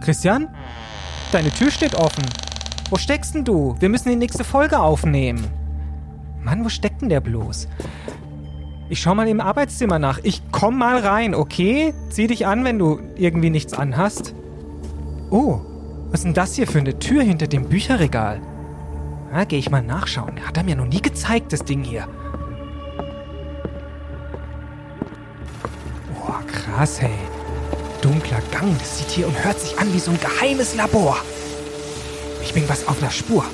[0.00, 0.48] Christian?
[1.32, 2.24] Deine Tür steht offen.
[2.90, 3.76] Wo steckst denn du?
[3.78, 5.46] Wir müssen die nächste Folge aufnehmen.
[6.42, 7.68] Mann, wo steckt denn der bloß?
[8.88, 10.18] Ich schau mal im Arbeitszimmer nach.
[10.24, 11.94] Ich komm mal rein, okay?
[12.08, 14.34] Zieh dich an, wenn du irgendwie nichts anhast.
[15.30, 15.60] Oh,
[16.10, 18.40] was ist denn das hier für eine Tür hinter dem Bücherregal?
[19.32, 20.44] Na, geh ich mal nachschauen.
[20.44, 22.08] Hat er mir noch nie gezeigt, das Ding hier.
[26.26, 27.29] Oh, krass, hey.
[28.02, 31.16] Dunkler Gang, das sieht hier und hört sich an wie so ein geheimes Labor.
[32.42, 33.44] Ich bin was auf der Spur.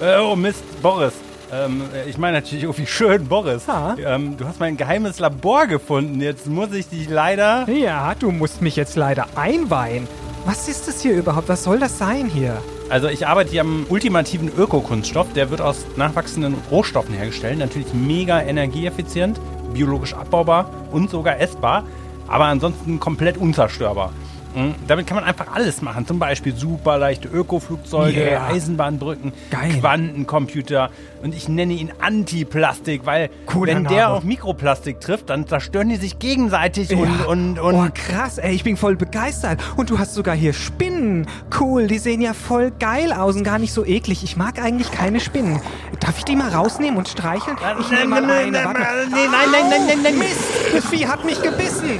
[0.00, 1.12] Äh, oh Mist, Boris.
[1.52, 3.66] Ähm, ich meine natürlich irgendwie schön, Boris.
[3.66, 3.96] Ja.
[3.98, 6.20] Ähm, du hast mein geheimes Labor gefunden.
[6.20, 7.68] Jetzt muss ich dich leider.
[7.68, 10.08] Ja, du musst mich jetzt leider einweihen.
[10.46, 11.48] Was ist das hier überhaupt?
[11.48, 12.60] Was soll das sein hier?
[12.90, 15.32] Also ich arbeite hier am ultimativen Ökokunststoff.
[15.32, 17.58] Der wird aus nachwachsenden Rohstoffen hergestellt.
[17.58, 19.40] Natürlich mega energieeffizient,
[19.74, 21.84] biologisch abbaubar und sogar essbar.
[22.26, 24.10] Aber ansonsten komplett unzerstörbar.
[24.54, 24.74] Mhm.
[24.86, 26.06] Damit kann man einfach alles machen.
[26.06, 28.46] Zum Beispiel super leichte Ökoflugzeuge, Yeah.
[28.46, 29.78] Eisenbahnbrücken, Geil.
[29.80, 30.90] Quantencomputer.
[31.22, 35.96] Und ich nenne ihn Antiplastik, weil Cooler wenn der auf Mikroplastik trifft, dann zerstören die
[35.96, 37.24] sich gegenseitig und, Ja.
[37.26, 39.60] und, und oh, krass, ey, ich bin voll begeistert.
[39.76, 41.26] Und du hast sogar hier Spinnen.
[41.58, 44.22] Cool, die sehen ja voll geil aus und gar nicht so eklig.
[44.22, 45.60] Ich mag eigentlich keine Spinnen.
[46.00, 47.56] Darf ich die mal rausnehmen und streicheln?
[47.80, 48.50] Ich nehme mal nein, eine.
[48.52, 48.80] nein, Warte.
[49.10, 50.18] nein, nein, nein, nein, nein.
[50.18, 50.38] Mist,
[50.74, 51.98] das Vieh hat mich gebissen.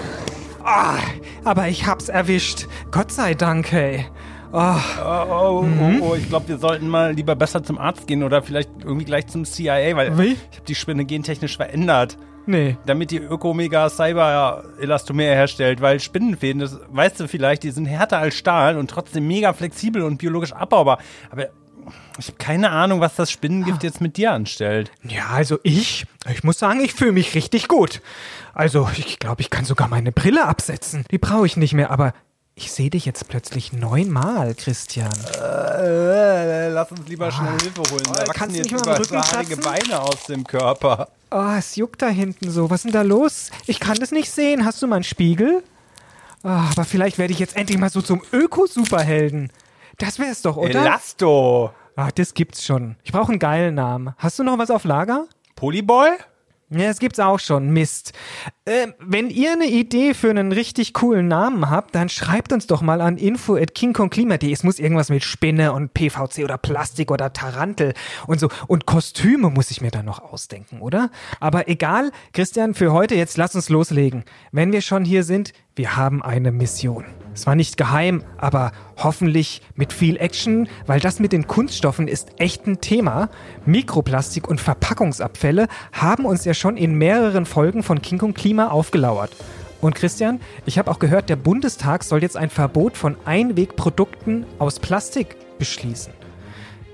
[0.63, 0.97] Ah,
[1.45, 2.67] aber ich hab's erwischt.
[2.91, 4.06] Gott sei Dank, ey.
[4.53, 6.01] Ah, Oh, oh, Mhm.
[6.01, 9.05] oh, oh, ich glaube, wir sollten mal lieber besser zum Arzt gehen oder vielleicht irgendwie
[9.05, 10.33] gleich zum CIA, weil Wie?
[10.33, 12.77] ich habe die Spinne gentechnisch verändert, nee.
[12.86, 18.19] damit die Ökomega Cyber Elastomer herstellt, weil Spinnenfäden, das weißt du vielleicht, die sind härter
[18.19, 20.98] als Stahl und trotzdem mega flexibel und biologisch abbaubar.
[21.33, 21.48] Aber
[22.19, 24.91] ich habe keine Ahnung, was das Spinnengift jetzt mit dir anstellt.
[25.03, 28.01] Ja, also ich, ich muss sagen, ich fühle mich richtig gut.
[28.55, 31.05] Also ich glaube, ich kann sogar meine Brille absetzen.
[31.11, 32.13] Die brauche ich nicht mehr, aber
[32.57, 35.11] ich sehe dich jetzt plötzlich neunmal, Christian.
[35.42, 38.05] Äh, lass uns lieber schnell Hilfe holen.
[38.14, 38.33] Da Ah.
[38.33, 39.61] kannst du jetzt nicht mal Rücken?
[39.61, 41.08] Beine aus dem Körper.
[41.33, 42.70] Oh, es juckt da hinten so.
[42.70, 43.51] Was ist denn da los?
[43.67, 44.64] Ich kann das nicht sehen.
[44.64, 45.64] Hast du mal einen Spiegel?
[46.45, 49.51] Ah, aber vielleicht werde ich jetzt endlich mal so zum Öko-Superhelden.
[49.98, 50.81] Das wär's doch, oder?
[50.83, 51.73] Elasto.
[51.97, 52.97] Ah, das gibt's schon.
[53.05, 54.15] Ich brauche einen geilen Namen.
[54.19, 55.27] Hast du noch was auf Lager?
[55.55, 56.09] Polyboy?
[56.77, 57.70] Ja, das gibt's auch schon.
[57.70, 58.12] Mist.
[58.67, 62.83] Ähm, wenn ihr eine Idee für einen richtig coolen Namen habt, dann schreibt uns doch
[62.83, 64.51] mal an info at kingkongklima.de.
[64.51, 67.95] Es muss irgendwas mit Spinne und PVC oder Plastik oder Tarantel
[68.27, 68.48] und so.
[68.67, 71.11] Und Kostüme muss ich mir dann noch ausdenken, oder?
[71.39, 74.24] Aber egal, Christian, für heute jetzt lass uns loslegen.
[74.51, 77.05] Wenn wir schon hier sind, wir haben eine Mission.
[77.34, 82.30] Es war nicht geheim, aber hoffentlich mit viel Action, weil das mit den Kunststoffen ist
[82.39, 83.29] echt ein Thema.
[83.67, 89.30] Mikroplastik und Verpackungsabfälle haben uns ja schon in mehreren Folgen von King Kong Klima aufgelauert.
[89.80, 94.80] Und Christian, ich habe auch gehört, der Bundestag soll jetzt ein Verbot von Einwegprodukten aus
[94.80, 96.23] Plastik beschließen.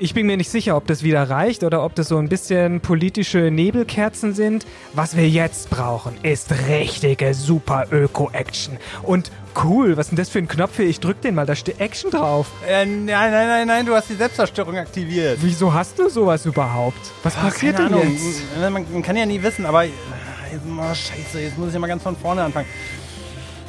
[0.03, 2.81] Ich bin mir nicht sicher, ob das wieder reicht oder ob das so ein bisschen
[2.81, 4.65] politische Nebelkerzen sind.
[4.95, 8.79] Was wir jetzt brauchen, ist richtige super Öko-Action.
[9.03, 9.31] Und
[9.63, 10.87] cool, was ist denn das für ein Knopf hier?
[10.87, 12.47] Ich drück den mal, da steht Action drauf.
[12.67, 15.37] Äh, nein, nein, nein, nein, du hast die Selbstzerstörung aktiviert.
[15.43, 17.13] Wieso hast du sowas überhaupt?
[17.23, 18.11] Was passiert Keine denn Ahnung.
[18.15, 18.43] jetzt?
[18.59, 22.03] Man, man kann ja nie wissen, aber oh, scheiße, jetzt muss ich ja mal ganz
[22.03, 22.67] von vorne anfangen.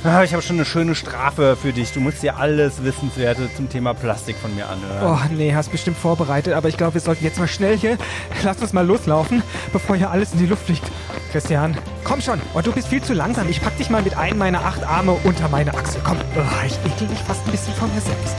[0.03, 1.91] Ah, Ich habe schon eine schöne Strafe für dich.
[1.93, 5.19] Du musst dir alles Wissenswerte zum Thema Plastik von mir anhören.
[5.29, 7.97] Oh nee, hast bestimmt vorbereitet, aber ich glaube, wir sollten jetzt mal schnell hier.
[8.43, 10.83] Lass uns mal loslaufen, bevor hier alles in die Luft fliegt.
[11.31, 12.41] Christian, komm schon.
[12.55, 13.47] Oh, du bist viel zu langsam.
[13.47, 16.01] Ich pack dich mal mit einem meiner acht Arme unter meine Achsel.
[16.03, 16.17] Komm.
[16.35, 18.35] Oh, ich ekel mich fast ein bisschen von mir selbst.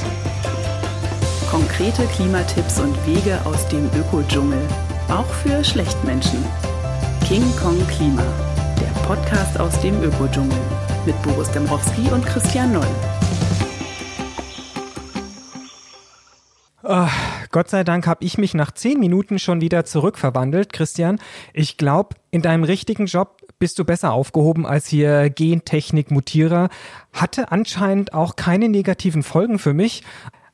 [1.48, 4.58] Konkrete Klimatipps und Wege aus dem Ökodschungel.
[5.08, 6.44] Auch für Schlechtmenschen.
[7.28, 8.22] King Kong Klima.
[8.80, 10.58] Der Podcast aus dem Ökodschungel.
[11.04, 12.86] Mit Boris Dembrowski und Christian Noll.
[17.50, 21.18] Gott sei Dank habe ich mich nach zehn Minuten schon wieder zurückverwandelt, Christian.
[21.52, 26.68] Ich glaube, in deinem richtigen Job bist du besser aufgehoben als hier Gentechnik-Mutierer.
[27.12, 30.04] Hatte anscheinend auch keine negativen Folgen für mich.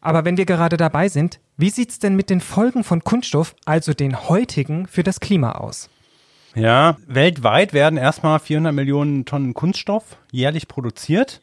[0.00, 3.92] Aber wenn wir gerade dabei sind, wie sieht's denn mit den Folgen von Kunststoff, also
[3.92, 5.90] den heutigen, für das Klima aus?
[6.54, 11.40] Ja, weltweit werden erstmal 400 Millionen Tonnen Kunststoff jährlich produziert.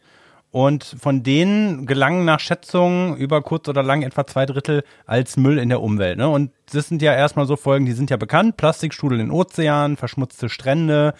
[0.51, 5.57] Und von denen gelangen nach Schätzungen über kurz oder lang etwa zwei Drittel als Müll
[5.57, 6.17] in der Umwelt.
[6.17, 6.29] Ne?
[6.29, 8.55] Und das sind ja erstmal so Folgen, die sind ja bekannt.
[8.55, 11.13] Plastikstrudel in Ozeanen, verschmutzte Strände,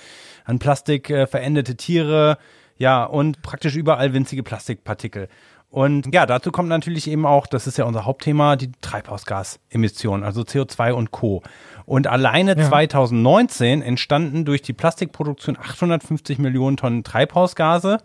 [0.46, 2.38] an Plastik äh, verendete Tiere,
[2.78, 5.28] ja, und praktisch überall winzige Plastikpartikel.
[5.70, 10.44] Und ja, dazu kommt natürlich eben auch, das ist ja unser Hauptthema, die Treibhausgasemissionen, also
[10.44, 11.44] CO2 und Co.
[11.86, 12.68] Und alleine ja.
[12.68, 18.00] 2019 entstanden durch die Plastikproduktion 850 Millionen Tonnen Treibhausgase.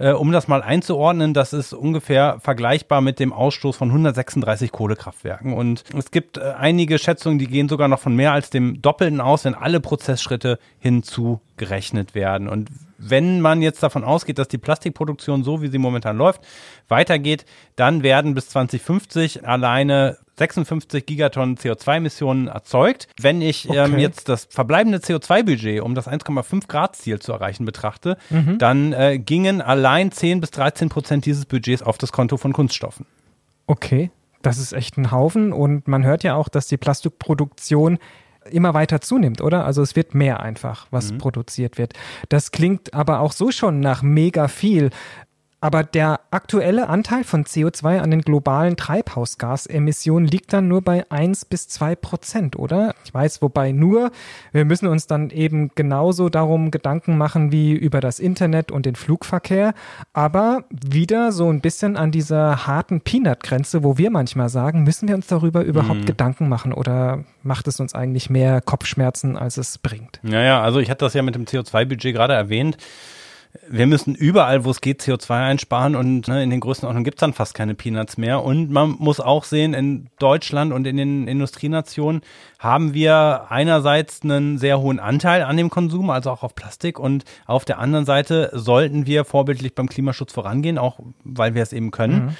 [0.00, 5.52] Äh, um das mal einzuordnen, das ist ungefähr vergleichbar mit dem Ausstoß von 136 Kohlekraftwerken.
[5.52, 9.20] Und es gibt äh, einige Schätzungen, die gehen sogar noch von mehr als dem Doppelten
[9.20, 12.48] aus, wenn alle Prozessschritte hinzugerechnet werden.
[12.48, 12.70] Und
[13.00, 16.42] wenn man jetzt davon ausgeht, dass die Plastikproduktion so, wie sie momentan läuft,
[16.88, 17.44] weitergeht,
[17.76, 23.08] dann werden bis 2050 alleine 56 Gigatonnen CO2-Emissionen erzeugt.
[23.20, 23.84] Wenn ich ähm, okay.
[23.84, 28.58] ähm, jetzt das verbleibende CO2-Budget, um das 1,5 Grad-Ziel zu erreichen, betrachte, mhm.
[28.58, 33.06] dann äh, gingen allein 10 bis 13 Prozent dieses Budgets auf das Konto von Kunststoffen.
[33.66, 34.10] Okay,
[34.42, 37.98] das ist echt ein Haufen und man hört ja auch, dass die Plastikproduktion
[38.50, 39.64] immer weiter zunimmt, oder?
[39.64, 41.18] Also es wird mehr einfach, was mhm.
[41.18, 41.94] produziert wird.
[42.28, 44.90] Das klingt aber auch so schon nach mega viel.
[45.60, 51.44] Aber der aktuelle Anteil von CO2 an den globalen Treibhausgasemissionen liegt dann nur bei 1
[51.44, 52.94] bis 2 Prozent, oder?
[53.04, 54.10] Ich weiß, wobei nur,
[54.52, 58.96] wir müssen uns dann eben genauso darum Gedanken machen wie über das Internet und den
[58.96, 59.74] Flugverkehr,
[60.14, 65.14] aber wieder so ein bisschen an dieser harten Peanut-Grenze, wo wir manchmal sagen, müssen wir
[65.14, 66.06] uns darüber überhaupt mhm.
[66.06, 70.20] Gedanken machen oder macht es uns eigentlich mehr Kopfschmerzen, als es bringt?
[70.22, 72.78] Ja, ja, also ich hatte das ja mit dem CO2-Budget gerade erwähnt
[73.72, 77.20] wir müssen überall, wo es geht, CO2 einsparen und ne, in den Größenordnungen gibt es
[77.20, 78.42] dann fast keine Peanuts mehr.
[78.42, 82.22] Und man muss auch sehen, in Deutschland und in den Industrienationen
[82.58, 87.24] haben wir einerseits einen sehr hohen Anteil an dem Konsum, also auch auf Plastik, und
[87.46, 91.92] auf der anderen Seite sollten wir vorbildlich beim Klimaschutz vorangehen, auch weil wir es eben
[91.92, 92.26] können.
[92.26, 92.36] Mhm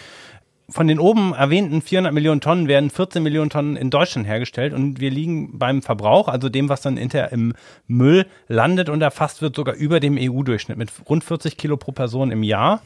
[0.71, 5.01] von den oben erwähnten 400 Millionen Tonnen werden 14 Millionen Tonnen in Deutschland hergestellt und
[5.01, 7.55] wir liegen beim Verbrauch, also dem, was dann hinterher im
[7.87, 12.31] Müll landet und erfasst wird, sogar über dem EU-Durchschnitt mit rund 40 Kilo pro Person
[12.31, 12.83] im Jahr.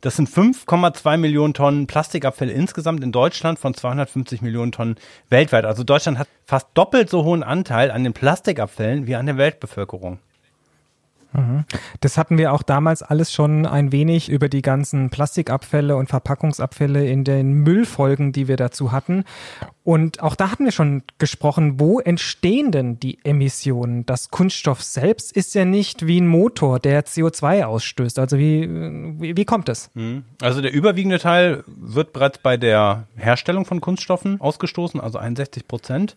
[0.00, 4.96] Das sind 5,2 Millionen Tonnen Plastikabfälle insgesamt in Deutschland von 250 Millionen Tonnen
[5.28, 5.66] weltweit.
[5.66, 10.18] Also Deutschland hat fast doppelt so hohen Anteil an den Plastikabfällen wie an der Weltbevölkerung.
[12.00, 17.06] Das hatten wir auch damals alles schon ein wenig über die ganzen Plastikabfälle und Verpackungsabfälle
[17.06, 19.24] in den Müllfolgen, die wir dazu hatten.
[19.84, 24.06] Und auch da hatten wir schon gesprochen, wo entstehen denn die Emissionen?
[24.06, 28.18] Das Kunststoff selbst ist ja nicht wie ein Motor, der CO2 ausstößt.
[28.18, 28.68] Also wie,
[29.20, 29.90] wie, wie kommt es?
[29.94, 30.24] Mhm.
[30.40, 36.16] Also der überwiegende Teil wird bereits bei der Herstellung von Kunststoffen ausgestoßen, also 61 Prozent.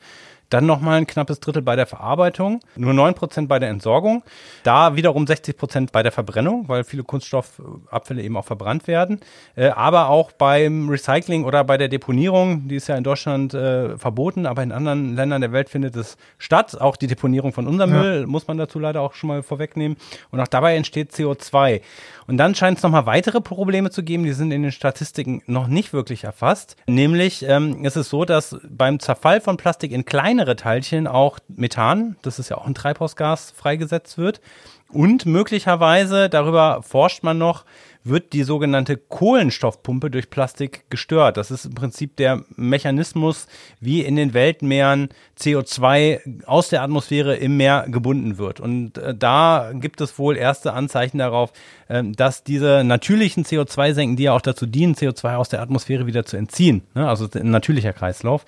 [0.53, 4.21] Dann nochmal ein knappes Drittel bei der Verarbeitung, nur 9% bei der Entsorgung.
[4.61, 9.19] Da wiederum 60% bei der Verbrennung, weil viele Kunststoffabfälle eben auch verbrannt werden.
[9.55, 13.97] Äh, aber auch beim Recycling oder bei der Deponierung, die ist ja in Deutschland äh,
[13.97, 16.79] verboten, aber in anderen Ländern der Welt findet es statt.
[16.79, 18.01] Auch die Deponierung von unserem ja.
[18.01, 19.97] Müll muss man dazu leider auch schon mal vorwegnehmen.
[20.29, 21.81] Und auch dabei entsteht CO2.
[22.27, 25.67] Und dann scheint es nochmal weitere Probleme zu geben, die sind in den Statistiken noch
[25.67, 26.75] nicht wirklich erfasst.
[26.87, 32.15] Nämlich ähm, ist es so, dass beim Zerfall von Plastik in kleinere Teilchen auch Methan,
[32.21, 34.41] das ist ja auch ein Treibhausgas, freigesetzt wird.
[34.89, 37.65] Und möglicherweise, darüber forscht man noch,
[38.03, 41.37] wird die sogenannte Kohlenstoffpumpe durch Plastik gestört.
[41.37, 43.47] Das ist im Prinzip der Mechanismus,
[43.79, 45.09] wie in den Weltmeeren
[45.39, 48.59] CO2 aus der Atmosphäre im Meer gebunden wird.
[48.59, 51.53] Und äh, da gibt es wohl erste Anzeichen darauf,
[51.87, 56.25] äh, dass diese natürlichen CO2-Senken, die ja auch dazu dienen, CO2 aus der Atmosphäre wieder
[56.25, 57.07] zu entziehen, ne?
[57.07, 58.45] also ein natürlicher Kreislauf,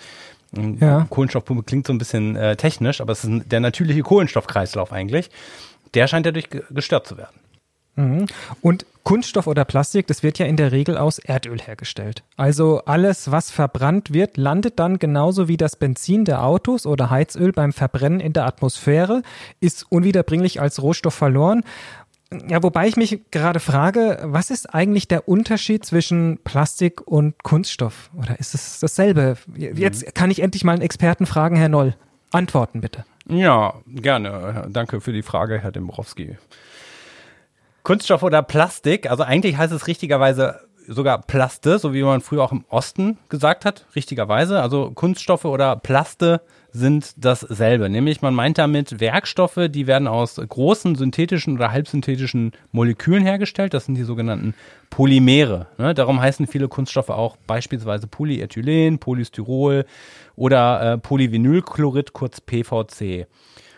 [0.80, 1.06] ja.
[1.10, 5.30] Kohlenstoffpumpe klingt so ein bisschen äh, technisch, aber es ist der natürliche Kohlenstoffkreislauf eigentlich.
[5.94, 7.36] Der scheint dadurch gestört zu werden.
[7.96, 8.26] Mhm.
[8.62, 12.24] Und Kunststoff oder Plastik, das wird ja in der Regel aus Erdöl hergestellt.
[12.38, 17.52] Also alles, was verbrannt wird, landet dann genauso wie das Benzin der Autos oder Heizöl
[17.52, 19.22] beim Verbrennen in der Atmosphäre,
[19.60, 21.64] ist unwiederbringlich als Rohstoff verloren.
[22.50, 28.10] Ja, wobei ich mich gerade frage, was ist eigentlich der Unterschied zwischen Plastik und Kunststoff?
[28.18, 29.38] Oder ist es dasselbe?
[29.56, 31.96] Jetzt kann ich endlich mal einen Experten fragen, Herr Noll.
[32.32, 33.06] Antworten bitte.
[33.30, 34.68] Ja, gerne.
[34.70, 36.38] Danke für die Frage, Herr Dembrowski.
[37.86, 42.52] Kunststoff oder Plastik, also eigentlich heißt es richtigerweise sogar Plaste, so wie man früher auch
[42.52, 44.60] im Osten gesagt hat, richtigerweise.
[44.60, 47.88] Also Kunststoffe oder Plaste sind dasselbe.
[47.90, 53.76] Nämlich man meint damit Werkstoffe, die werden aus großen synthetischen oder halbsynthetischen Molekülen hergestellt.
[53.76, 54.56] Das sind die sogenannten
[54.90, 55.68] Polymere.
[55.78, 55.94] Ne?
[55.94, 59.86] Darum heißen viele Kunststoffe auch beispielsweise Polyethylen, Polystyrol
[60.36, 63.28] oder äh, Polyvinylchlorid, kurz PVC.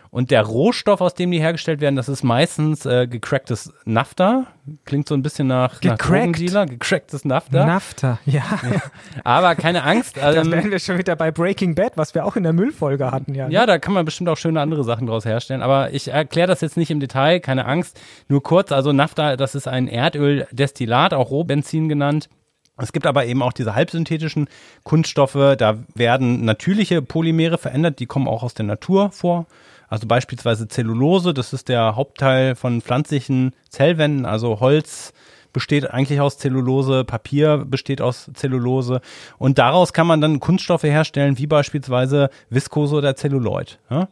[0.10, 4.48] Und der Rohstoff, aus dem die hergestellt werden, das ist meistens äh, gecracktes Nafta.
[4.86, 6.54] Klingt so ein bisschen nach, Gecrackt.
[6.54, 6.66] nach.
[6.66, 7.66] Gecracktes Nafta.
[7.66, 8.44] Nafta, ja.
[8.64, 8.82] ja.
[9.24, 10.18] Aber keine Angst.
[10.28, 13.12] Ähm, da wären wir schon wieder bei Breaking Bad, was wir auch in der Müllfolge
[13.12, 13.34] hatten.
[13.34, 13.54] Ja, ne?
[13.54, 15.62] ja da kann man bestimmt auch schöne andere Sachen draus herstellen.
[15.62, 18.00] Aber ich erkläre das jetzt nicht im Detail, keine Angst.
[18.28, 22.30] Nur kurz, also Nafta, das ist ein Erdöldestillat, auch Rohbenzin genannt.
[22.78, 24.48] Es gibt aber eben auch diese halbsynthetischen
[24.84, 29.48] Kunststoffe, da werden natürliche Polymere verändert, die kommen auch aus der Natur vor.
[29.88, 35.14] Also beispielsweise Zellulose, das ist der Hauptteil von pflanzlichen Zellwänden, also Holz
[35.54, 39.02] besteht eigentlich aus Zellulose, Papier besteht aus Zellulose
[39.38, 43.80] und daraus kann man dann Kunststoffe herstellen, wie beispielsweise Viskose oder Zelluloid.
[43.90, 44.10] Ja?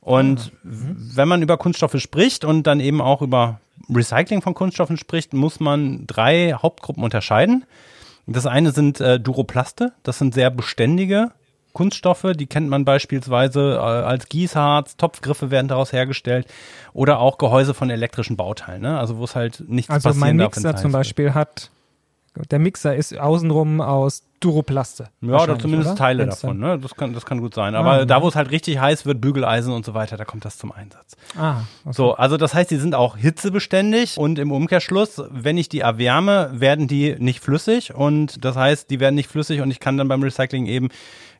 [0.00, 0.96] Und mhm.
[1.14, 5.60] wenn man über Kunststoffe spricht und dann eben auch über Recycling von Kunststoffen spricht, muss
[5.60, 7.64] man drei Hauptgruppen unterscheiden.
[8.26, 11.30] Das eine sind äh, Duroplaste, das sind sehr beständige
[11.76, 16.46] Kunststoffe, die kennt man beispielsweise äh, als Gießharz, Topfgriffe werden daraus hergestellt
[16.94, 18.98] oder auch Gehäuse von elektrischen Bauteilen, ne?
[18.98, 20.56] also wo es halt nichts also passieren darf.
[20.56, 21.70] Also mein Mixer zum Beispiel hat,
[22.50, 25.08] der Mixer ist außenrum aus Duroplaste.
[25.20, 25.98] Ja, oder zumindest oder?
[25.98, 26.78] Teile Wenn's davon, ne?
[26.78, 27.74] Das kann, das kann gut sein.
[27.74, 30.44] Aber ah, da, wo es halt richtig heiß wird, Bügeleisen und so weiter, da kommt
[30.44, 31.16] das zum Einsatz.
[31.38, 31.94] Ah, okay.
[31.94, 36.50] So, also das heißt, die sind auch hitzebeständig und im Umkehrschluss, wenn ich die erwärme,
[36.54, 40.08] werden die nicht flüssig und das heißt, die werden nicht flüssig und ich kann dann
[40.08, 40.88] beim Recycling eben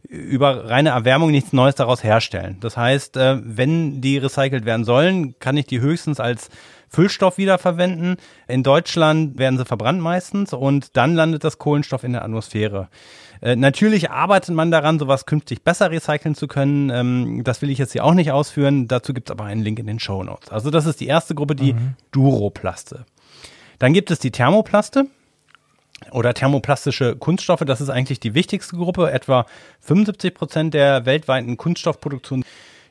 [0.08, 2.58] über reine Erwärmung nichts Neues daraus herstellen.
[2.60, 6.48] Das heißt, äh, wenn die recycelt werden sollen, kann ich die höchstens als
[6.88, 8.16] Füllstoff wiederverwenden.
[8.46, 12.88] In Deutschland werden sie verbrannt meistens und dann landet das Kohlenstoff in der Atmosphäre.
[13.42, 16.90] Äh, natürlich arbeitet man daran, sowas künftig besser recyceln zu können.
[16.90, 18.88] Ähm, das will ich jetzt hier auch nicht ausführen.
[18.88, 20.50] Dazu gibt es aber einen Link in den Show Notes.
[20.50, 21.94] Also das ist die erste Gruppe, die mhm.
[22.12, 23.04] Duroplaste.
[23.78, 25.06] Dann gibt es die Thermoplaste
[26.10, 27.64] oder thermoplastische Kunststoffe.
[27.66, 29.10] Das ist eigentlich die wichtigste Gruppe.
[29.10, 29.46] Etwa
[29.80, 32.44] 75 Prozent der weltweiten Kunststoffproduktion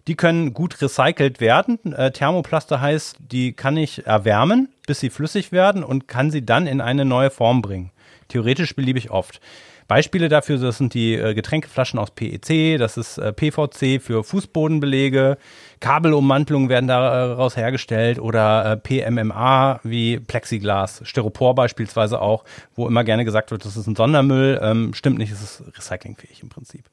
[0.08, 1.94] die können gut recycelt werden.
[1.94, 6.68] Äh, Thermoplaste heißt, die kann ich erwärmen, bis sie flüssig werden und kann sie dann
[6.68, 7.92] in eine neue Form bringen.
[8.28, 9.40] Theoretisch beliebig oft.
[9.88, 15.38] Beispiele dafür, das sind die äh, Getränkeflaschen aus PEC, das ist äh, PVC für Fußbodenbelege,
[15.80, 23.26] Kabelummantelungen werden daraus hergestellt oder äh, PMMA wie Plexiglas, Styropor beispielsweise auch, wo immer gerne
[23.26, 24.60] gesagt wird, das ist ein Sondermüll.
[24.62, 26.86] Ähm, stimmt nicht, es ist recyclingfähig im Prinzip.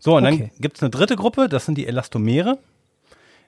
[0.00, 0.50] So, und okay.
[0.50, 2.58] dann gibt es eine dritte Gruppe, das sind die Elastomere.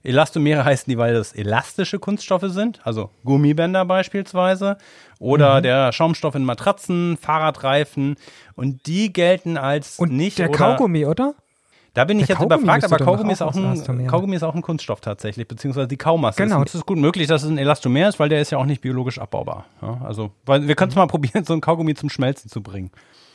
[0.07, 4.79] Elastomere heißen die, weil das elastische Kunststoffe sind, also Gummibänder beispielsweise
[5.19, 5.63] oder mhm.
[5.63, 8.17] der Schaumstoff in Matratzen, Fahrradreifen
[8.55, 11.35] und die gelten als und nicht der Kaugummi, oder?
[11.95, 14.55] Da bin ich der jetzt Kaugummi überfragt, aber Kaugummi ist, auch ein, Kaugummi ist auch
[14.55, 16.43] ein Kunststoff tatsächlich, beziehungsweise die Kaumasse.
[16.43, 16.63] Genau.
[16.63, 18.83] Es ist gut möglich, dass es ein Elastomer ist, weil der ist ja auch nicht
[18.83, 19.65] biologisch abbaubar.
[19.81, 21.01] Ja, also, weil wir können es mhm.
[21.01, 22.91] mal probieren, so ein Kaugummi zum Schmelzen zu bringen.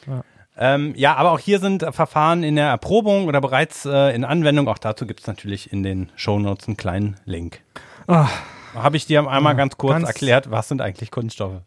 [0.05, 0.23] Ja.
[0.57, 4.67] Ähm, ja, aber auch hier sind Verfahren in der Erprobung oder bereits äh, in Anwendung.
[4.67, 7.61] Auch dazu gibt es natürlich in den Shownotes einen kleinen Link.
[8.07, 8.25] Oh.
[8.73, 11.61] Habe ich dir einmal oh, ganz kurz ganz erklärt, was sind eigentlich Kunststoffe?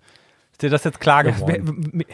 [0.54, 2.04] Ist dir das jetzt klar geworden?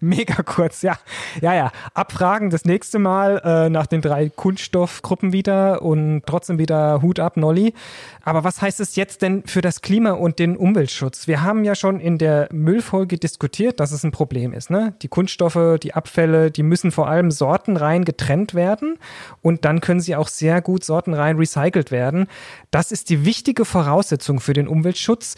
[0.00, 0.96] Mega kurz, ja.
[1.42, 1.70] Ja, ja.
[1.92, 7.36] Abfragen das nächste Mal äh, nach den drei Kunststoffgruppen wieder und trotzdem wieder Hut ab,
[7.36, 7.74] Nolli.
[8.24, 11.26] Aber was heißt es jetzt denn für das Klima und den Umweltschutz?
[11.26, 14.70] Wir haben ja schon in der Müllfolge diskutiert, dass es ein Problem ist.
[14.70, 14.94] Ne?
[15.02, 18.96] Die Kunststoffe, die Abfälle, die müssen vor allem sortenrein getrennt werden
[19.42, 22.26] und dann können sie auch sehr gut sortenrein recycelt werden.
[22.70, 25.36] Das ist die wichtige Voraussetzung für den Umweltschutz.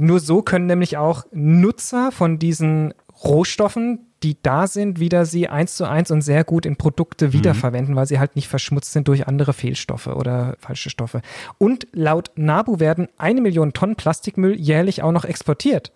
[0.00, 5.76] Nur so können nämlich auch Nutzer von diesen Rohstoffen, die da sind, wieder sie eins
[5.76, 7.32] zu eins und sehr gut in Produkte mhm.
[7.32, 7.98] wiederverwenden, mhm.
[7.98, 11.22] weil sie halt nicht verschmutzt sind durch andere Fehlstoffe oder falsche Stoffe.
[11.58, 15.92] Und laut NABU werden eine Million Tonnen Plastikmüll jährlich auch noch exportiert.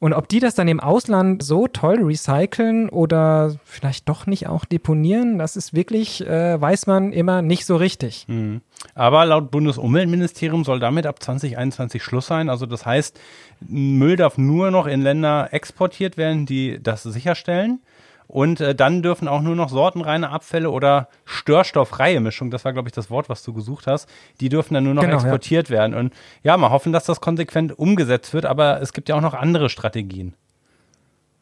[0.00, 4.64] Und ob die das dann im Ausland so toll recyceln oder vielleicht doch nicht auch
[4.64, 8.26] deponieren, das ist wirklich, äh, weiß man immer nicht so richtig.
[8.28, 8.60] Mhm.
[8.94, 12.48] Aber laut Bundesumweltministerium soll damit ab 2021 Schluss sein.
[12.48, 13.18] Also das heißt,
[13.66, 17.80] Müll darf nur noch in Länder exportiert werden, die das sicherstellen.
[18.28, 22.88] Und äh, dann dürfen auch nur noch sortenreine Abfälle oder störstoffreie Mischung, das war, glaube
[22.88, 24.08] ich, das Wort, was du gesucht hast,
[24.40, 25.78] die dürfen dann nur noch genau, exportiert ja.
[25.78, 25.94] werden.
[25.94, 29.32] Und ja, mal hoffen, dass das konsequent umgesetzt wird, aber es gibt ja auch noch
[29.32, 30.34] andere Strategien.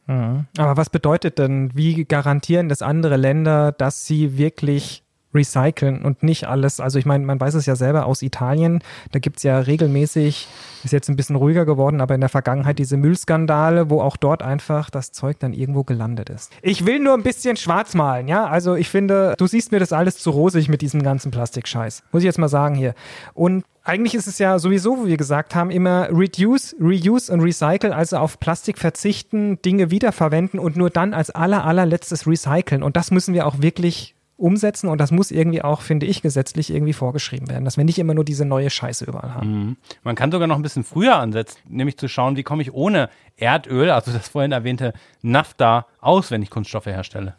[0.07, 0.47] Mhm.
[0.57, 5.03] Aber was bedeutet denn, wie garantieren das andere Länder, dass sie wirklich
[5.37, 6.81] recyceln und nicht alles.
[6.81, 8.81] Also ich meine, man weiß es ja selber aus Italien,
[9.13, 10.49] da gibt es ja regelmäßig,
[10.85, 14.43] ist jetzt ein bisschen ruhiger geworden, aber in der Vergangenheit diese Müllskandale, wo auch dort
[14.43, 16.53] einfach das Zeug dann irgendwo gelandet ist.
[16.63, 18.47] Ich will nur ein bisschen schwarz malen, ja?
[18.47, 22.03] Also ich finde, du siehst mir das alles zu rosig mit diesem ganzen Plastikscheiß.
[22.13, 22.95] Muss ich jetzt mal sagen hier.
[23.35, 27.93] Und eigentlich ist es ja sowieso, wie wir gesagt haben, immer Reduce, Reuse und Recycle,
[27.93, 32.83] also auf Plastik verzichten, Dinge wiederverwenden und nur dann als aller, allerletztes recyceln.
[32.83, 36.71] Und das müssen wir auch wirklich umsetzen und das muss irgendwie auch, finde ich, gesetzlich
[36.71, 39.51] irgendwie vorgeschrieben werden, dass wir nicht immer nur diese neue Scheiße überall haben.
[39.51, 39.77] Mhm.
[40.03, 43.09] Man kann sogar noch ein bisschen früher ansetzen, nämlich zu schauen, wie komme ich ohne
[43.37, 47.35] Erdöl, also das vorhin erwähnte Nafta, aus, wenn ich Kunststoffe herstelle.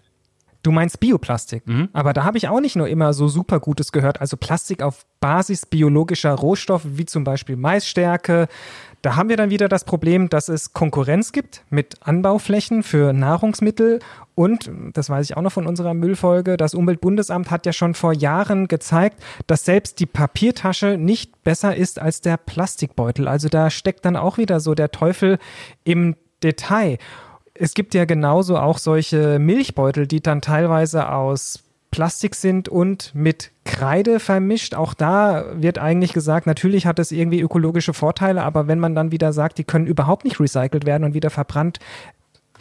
[0.64, 1.64] Du meinst Bioplastik.
[1.94, 4.20] Aber da habe ich auch nicht nur immer so super Gutes gehört.
[4.20, 8.50] Also Plastik auf Basis biologischer Rohstoffe, wie zum Beispiel Maisstärke.
[9.02, 14.00] Da haben wir dann wieder das Problem, dass es Konkurrenz gibt mit Anbauflächen für Nahrungsmittel.
[14.36, 18.14] Und, das weiß ich auch noch von unserer Müllfolge, das Umweltbundesamt hat ja schon vor
[18.14, 23.28] Jahren gezeigt, dass selbst die Papiertasche nicht besser ist als der Plastikbeutel.
[23.28, 25.40] Also da steckt dann auch wieder so der Teufel
[25.84, 26.98] im Detail
[27.60, 31.64] es gibt ja genauso auch solche Milchbeutel, die dann teilweise aus
[31.98, 34.76] Plastik sind und mit Kreide vermischt.
[34.76, 39.12] Auch da wird eigentlich gesagt, natürlich hat es irgendwie ökologische Vorteile, aber wenn man dann
[39.12, 41.80] wieder sagt, die können überhaupt nicht recycelt werden und wieder verbrannt,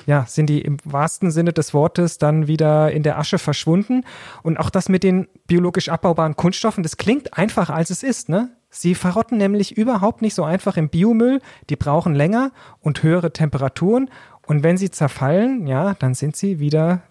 [0.07, 4.05] ja, sind die im wahrsten Sinne des Wortes dann wieder in der Asche verschwunden.
[4.43, 8.49] Und auch das mit den biologisch abbaubaren Kunststoffen, das klingt einfacher als es ist, ne?
[8.71, 11.43] Sie verrotten nämlich überhaupt nicht so einfach im Biomüll.
[11.69, 14.09] Die brauchen länger und höhere Temperaturen.
[14.47, 17.03] Und wenn sie zerfallen, ja, dann sind sie wieder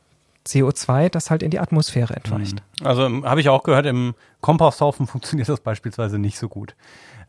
[0.48, 2.62] CO2, das halt in die Atmosphäre entweicht.
[2.84, 6.75] Also ähm, habe ich auch gehört, im Komposthaufen funktioniert das beispielsweise nicht so gut.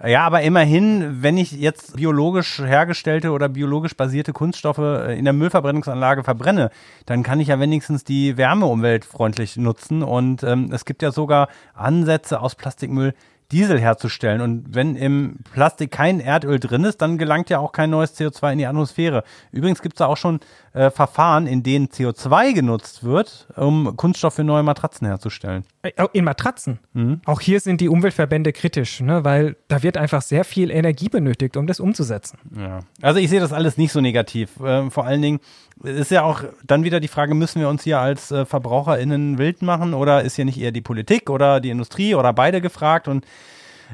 [0.05, 5.33] Ja, aber immerhin, wenn ich jetzt biologisch hergestellte oder biologisch basierte Kunststoffe äh, in der
[5.33, 6.71] Müllverbrennungsanlage verbrenne,
[7.07, 10.03] dann kann ich ja wenigstens die Wärme umweltfreundlich nutzen.
[10.03, 13.15] Und ähm, es gibt ja sogar Ansätze aus Plastikmüll,
[13.53, 14.41] Diesel herzustellen.
[14.41, 18.53] Und wenn im Plastik kein Erdöl drin ist, dann gelangt ja auch kein neues CO2
[18.53, 19.25] in die Atmosphäre.
[19.53, 20.41] Übrigens gibt es da auch schon
[20.73, 25.65] äh, Verfahren, in denen CO2 genutzt wird, um Kunststoff für neue Matratzen herzustellen.
[25.97, 26.79] Äh, In Matratzen.
[27.25, 29.25] Auch hier sind die Umweltverbände kritisch, ne?
[29.25, 32.39] weil da wird einfach sehr viel Energie benötigt, um das umzusetzen.
[32.57, 32.81] Ja.
[33.03, 34.51] Also ich sehe das alles nicht so negativ.
[34.65, 35.41] Ähm, vor allen Dingen
[35.83, 39.63] ist ja auch dann wieder die Frage, müssen wir uns hier als äh, VerbraucherInnen wild
[39.63, 43.09] machen oder ist hier nicht eher die Politik oder die Industrie oder beide gefragt?
[43.09, 43.27] Und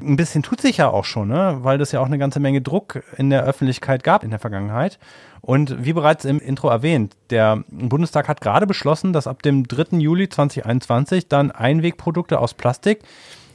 [0.01, 1.59] ein bisschen tut sich ja auch schon, ne?
[1.63, 4.99] weil das ja auch eine ganze Menge Druck in der Öffentlichkeit gab in der Vergangenheit.
[5.43, 9.99] Und wie bereits im Intro erwähnt, der Bundestag hat gerade beschlossen, dass ab dem 3.
[9.99, 13.01] Juli 2021 dann Einwegprodukte aus Plastik,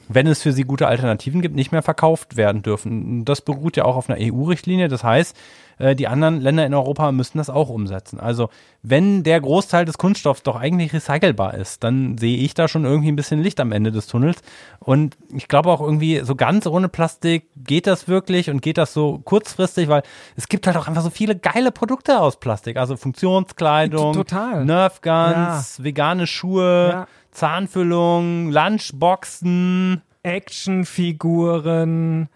[0.07, 3.25] wenn es für sie gute Alternativen gibt, nicht mehr verkauft werden dürfen.
[3.25, 4.87] Das beruht ja auch auf einer EU-Richtlinie.
[4.87, 5.35] Das heißt,
[5.79, 8.19] äh, die anderen Länder in Europa müssten das auch umsetzen.
[8.19, 8.49] Also
[8.81, 13.11] wenn der Großteil des Kunststoffs doch eigentlich recycelbar ist, dann sehe ich da schon irgendwie
[13.11, 14.39] ein bisschen Licht am Ende des Tunnels.
[14.79, 18.93] Und ich glaube auch irgendwie, so ganz ohne Plastik geht das wirklich und geht das
[18.93, 20.03] so kurzfristig, weil
[20.35, 22.77] es gibt halt auch einfach so viele geile Produkte aus Plastik.
[22.77, 24.65] Also Funktionskleidung, Total.
[24.65, 27.07] Nerf Guns, vegane Schuhe, Ja.
[27.37, 30.01] Zahnfüllung, Lunchboxen.
[30.27, 32.27] Actionfiguren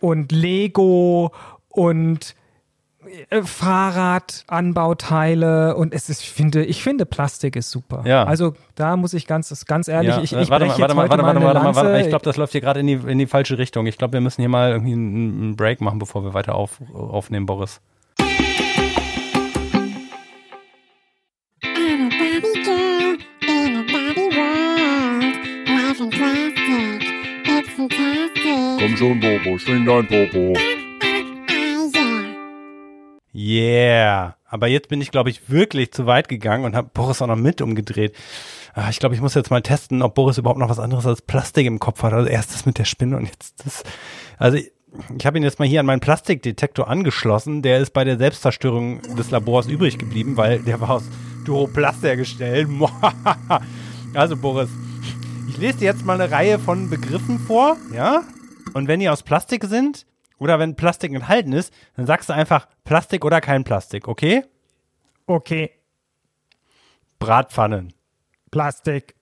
[0.00, 1.32] und Lego
[1.68, 2.34] und
[3.30, 8.02] äh, Fahrradanbauteile und es ist, ich finde, ich finde Plastik ist super.
[8.04, 8.24] Ja.
[8.24, 11.34] Also da muss ich ganz, ganz ehrlich, ich, ich warte mal, warte mal, warte mal,
[11.42, 12.00] warte mal, warte mal.
[12.00, 13.86] Ich glaube, das läuft hier gerade in die, in die falsche Richtung.
[13.86, 16.80] Ich glaube, wir müssen hier mal irgendwie einen, einen Break machen, bevor wir weiter auf,
[16.92, 17.80] aufnehmen, Boris.
[28.92, 30.52] Komm schon, Bobo, schwing dein Popo.
[30.54, 30.58] Ah,
[33.32, 34.34] yeah.
[34.34, 34.36] Yeah.
[34.46, 37.36] Aber jetzt bin ich, glaube ich, wirklich zu weit gegangen und habe Boris auch noch
[37.36, 38.14] mit umgedreht.
[38.74, 41.22] Ah, Ich glaube, ich muss jetzt mal testen, ob Boris überhaupt noch was anderes als
[41.22, 42.12] Plastik im Kopf hat.
[42.12, 43.82] Also erst das mit der Spinne und jetzt das.
[44.36, 44.72] Also ich,
[45.16, 47.62] ich habe ihn jetzt mal hier an meinen Plastikdetektor angeschlossen.
[47.62, 51.04] Der ist bei der Selbstzerstörung des Labors übrig geblieben, weil der war aus
[51.46, 52.68] Duroplast hergestellt.
[54.14, 54.68] also Boris,
[55.48, 58.22] ich lese dir jetzt mal eine Reihe von Begriffen vor, ja?
[58.74, 60.06] Und wenn die aus Plastik sind
[60.38, 64.44] oder wenn Plastik enthalten ist, dann sagst du einfach Plastik oder kein Plastik, okay?
[65.26, 65.70] Okay,
[67.18, 67.92] Bratpfannen,
[68.50, 69.14] Plastik,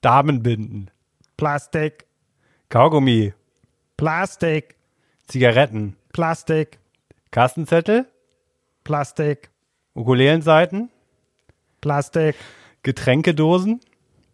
[0.00, 0.90] Damenbinden,
[1.36, 2.06] Plastik,
[2.70, 3.34] Kaugummi,
[3.96, 4.76] Plastik,
[5.26, 6.78] Zigaretten, Plastik,
[7.30, 8.06] Kassenzettel,
[8.84, 9.50] Plastik,
[9.94, 10.90] Ukulelenseiten,
[11.80, 12.36] Plastik,
[12.82, 13.80] Getränkedosen,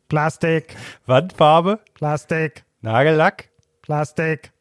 [0.09, 3.49] Plastik, Wandfarbe, Plastik, Nagellack,
[3.93, 4.53] Plastik,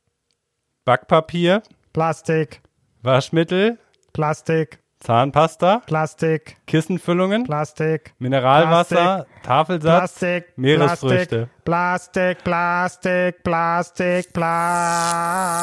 [0.84, 1.64] Backpapier,
[1.94, 2.62] Plastik,
[3.02, 3.80] Waschmittel,
[4.12, 11.48] Plastik, Zahnpasta, Plastik, Kissenfüllungen, Plastik, Mineralwasser, Tafelsatz, Plastik, Meeresfrüchte.
[11.64, 15.62] Plastik, Plastik, Plastik, Plastik, Plastik.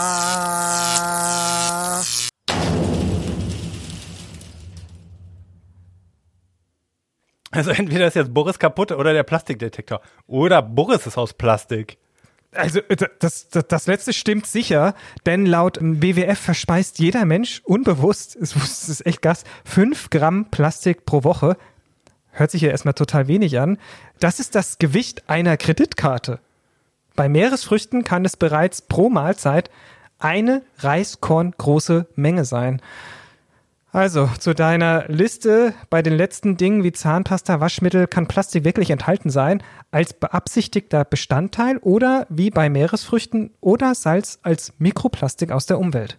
[7.50, 10.00] Also entweder ist jetzt Boris kaputt oder der Plastikdetektor.
[10.26, 11.98] Oder Boris ist aus Plastik.
[12.52, 14.94] Also äh, das, das, das letzte stimmt sicher,
[15.26, 21.04] denn laut WWF verspeist jeder Mensch unbewusst, es es ist echt Gas, fünf Gramm Plastik
[21.04, 21.56] pro Woche.
[22.30, 23.78] Hört sich ja erstmal total wenig an.
[24.20, 26.40] Das ist das Gewicht einer Kreditkarte.
[27.16, 29.70] Bei Meeresfrüchten kann es bereits pro Mahlzeit
[30.18, 32.80] eine Reiskorn große Menge sein.
[33.98, 39.28] Also, zu deiner Liste bei den letzten Dingen wie Zahnpasta, Waschmittel kann Plastik wirklich enthalten
[39.28, 46.16] sein als beabsichtigter Bestandteil oder wie bei Meeresfrüchten oder Salz als Mikroplastik aus der Umwelt.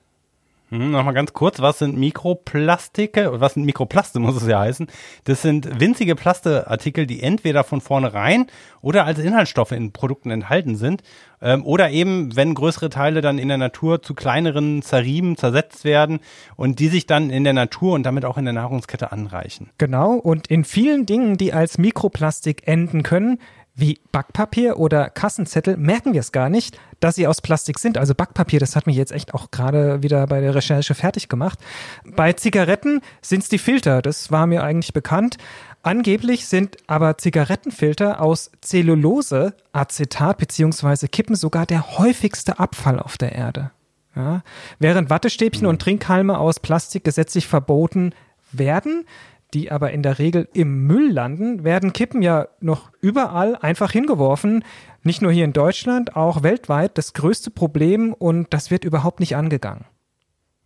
[0.70, 3.40] Hm, Nochmal ganz kurz, was sind Mikroplastike?
[3.40, 4.88] Was sind Mikroplaste, muss es ja heißen?
[5.24, 8.46] Das sind winzige Plasteartikel, die entweder von vornherein
[8.82, 11.02] oder als Inhaltsstoffe in Produkten enthalten sind.
[11.42, 16.20] Ähm, oder eben, wenn größere Teile dann in der Natur zu kleineren Zerrieben zersetzt werden
[16.56, 19.72] und die sich dann in der Natur und damit auch in der Nahrungskette anreichen.
[19.78, 23.40] Genau, und in vielen Dingen, die als Mikroplastik enden können,
[23.80, 27.98] wie Backpapier oder Kassenzettel, merken wir es gar nicht, dass sie aus Plastik sind.
[27.98, 31.60] Also Backpapier, das hat mich jetzt echt auch gerade wieder bei der Recherche fertig gemacht.
[32.06, 35.38] Bei Zigaretten sind es die Filter, das war mir eigentlich bekannt.
[35.82, 41.08] Angeblich sind aber Zigarettenfilter aus Zellulose, Acetat bzw.
[41.08, 43.72] Kippen sogar der häufigste Abfall auf der Erde.
[44.16, 44.44] Ja?
[44.80, 48.14] Während Wattestäbchen und Trinkhalme aus Plastik gesetzlich verboten
[48.52, 49.06] werden,
[49.54, 54.64] die aber in der Regel im Müll landen, werden Kippen ja noch überall einfach hingeworfen.
[55.04, 59.36] Nicht nur hier in Deutschland, auch weltweit das größte Problem und das wird überhaupt nicht
[59.36, 59.86] angegangen.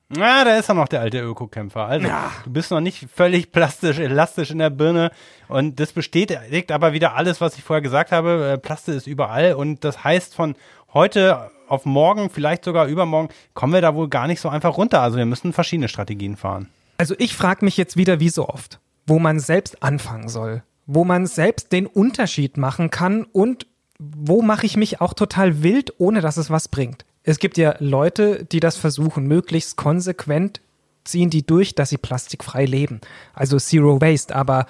[0.10, 1.86] Na, da ist er noch der alte Ökokämpfer.
[1.86, 2.08] Also,
[2.44, 5.12] du bist noch nicht völlig plastisch, elastisch in der Birne.
[5.48, 8.52] Und das bestätigt aber wieder alles, was ich vorher gesagt habe.
[8.54, 9.54] Äh, Plastik ist überall.
[9.54, 10.56] Und das heißt, von
[10.94, 15.02] heute auf morgen, vielleicht sogar übermorgen, kommen wir da wohl gar nicht so einfach runter.
[15.02, 16.70] Also, wir müssen verschiedene Strategien fahren.
[16.98, 21.04] Also ich frage mich jetzt wieder wie so oft, wo man selbst anfangen soll, wo
[21.06, 23.68] man selbst den Unterschied machen kann und
[24.00, 27.06] wo mache ich mich auch total wild, ohne dass es was bringt.
[27.24, 30.62] Es gibt ja Leute, die das versuchen, möglichst konsequent
[31.06, 33.02] ziehen die durch, dass sie plastikfrei leben.
[33.34, 34.36] Also Zero Waste.
[34.36, 34.68] Aber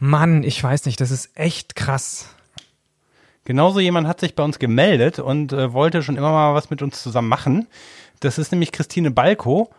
[0.00, 2.28] Mann, ich weiß nicht, das ist echt krass.
[3.44, 6.82] Genauso jemand hat sich bei uns gemeldet und äh, wollte schon immer mal was mit
[6.82, 7.66] uns zusammen machen.
[8.20, 9.70] Das ist nämlich Christine Balko.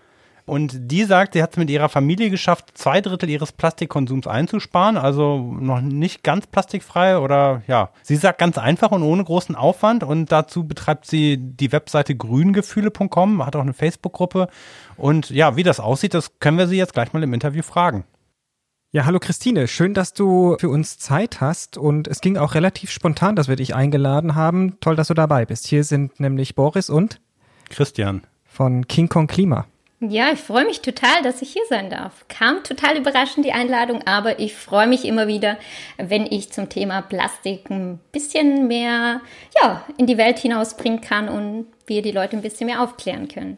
[0.48, 4.96] Und die sagt, sie hat es mit ihrer Familie geschafft, zwei Drittel ihres Plastikkonsums einzusparen,
[4.96, 7.90] also noch nicht ganz plastikfrei oder ja.
[8.02, 13.46] Sie sagt ganz einfach und ohne großen Aufwand und dazu betreibt sie die Webseite grüngefühle.com,
[13.46, 14.48] hat auch eine Facebook-Gruppe
[14.96, 18.06] und ja, wie das aussieht, das können wir sie jetzt gleich mal im Interview fragen.
[18.94, 22.90] Ja, hallo Christine, schön, dass du für uns Zeit hast und es ging auch relativ
[22.90, 24.80] spontan, dass wir dich eingeladen haben.
[24.80, 25.68] Toll, dass du dabei bist.
[25.68, 27.20] Hier sind nämlich Boris und
[27.70, 28.22] Christian.
[28.46, 29.66] von King Kong Klima.
[30.00, 32.26] Ja, ich freue mich total, dass ich hier sein darf.
[32.28, 35.58] Kam total überraschend die Einladung, aber ich freue mich immer wieder,
[35.98, 39.22] wenn ich zum Thema Plastik ein bisschen mehr
[39.60, 43.58] ja, in die Welt hinausbringen kann und wir die Leute ein bisschen mehr aufklären können.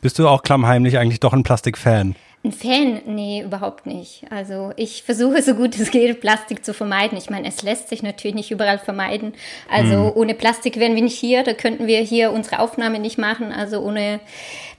[0.00, 2.14] Bist du auch klammheimlich eigentlich doch ein Plastikfan?
[2.44, 3.02] Ein Fan?
[3.06, 4.24] Nee, überhaupt nicht.
[4.30, 7.16] Also ich versuche so gut es geht, Plastik zu vermeiden.
[7.16, 9.32] Ich meine, es lässt sich natürlich nicht überall vermeiden.
[9.70, 13.52] Also ohne Plastik wären wir nicht hier, da könnten wir hier unsere Aufnahme nicht machen.
[13.52, 14.18] Also ohne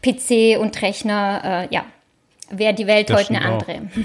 [0.01, 1.85] PC und Rechner, äh, ja,
[2.49, 3.67] wäre die Welt Das heute eine stimmt auch.
[3.69, 4.03] andere.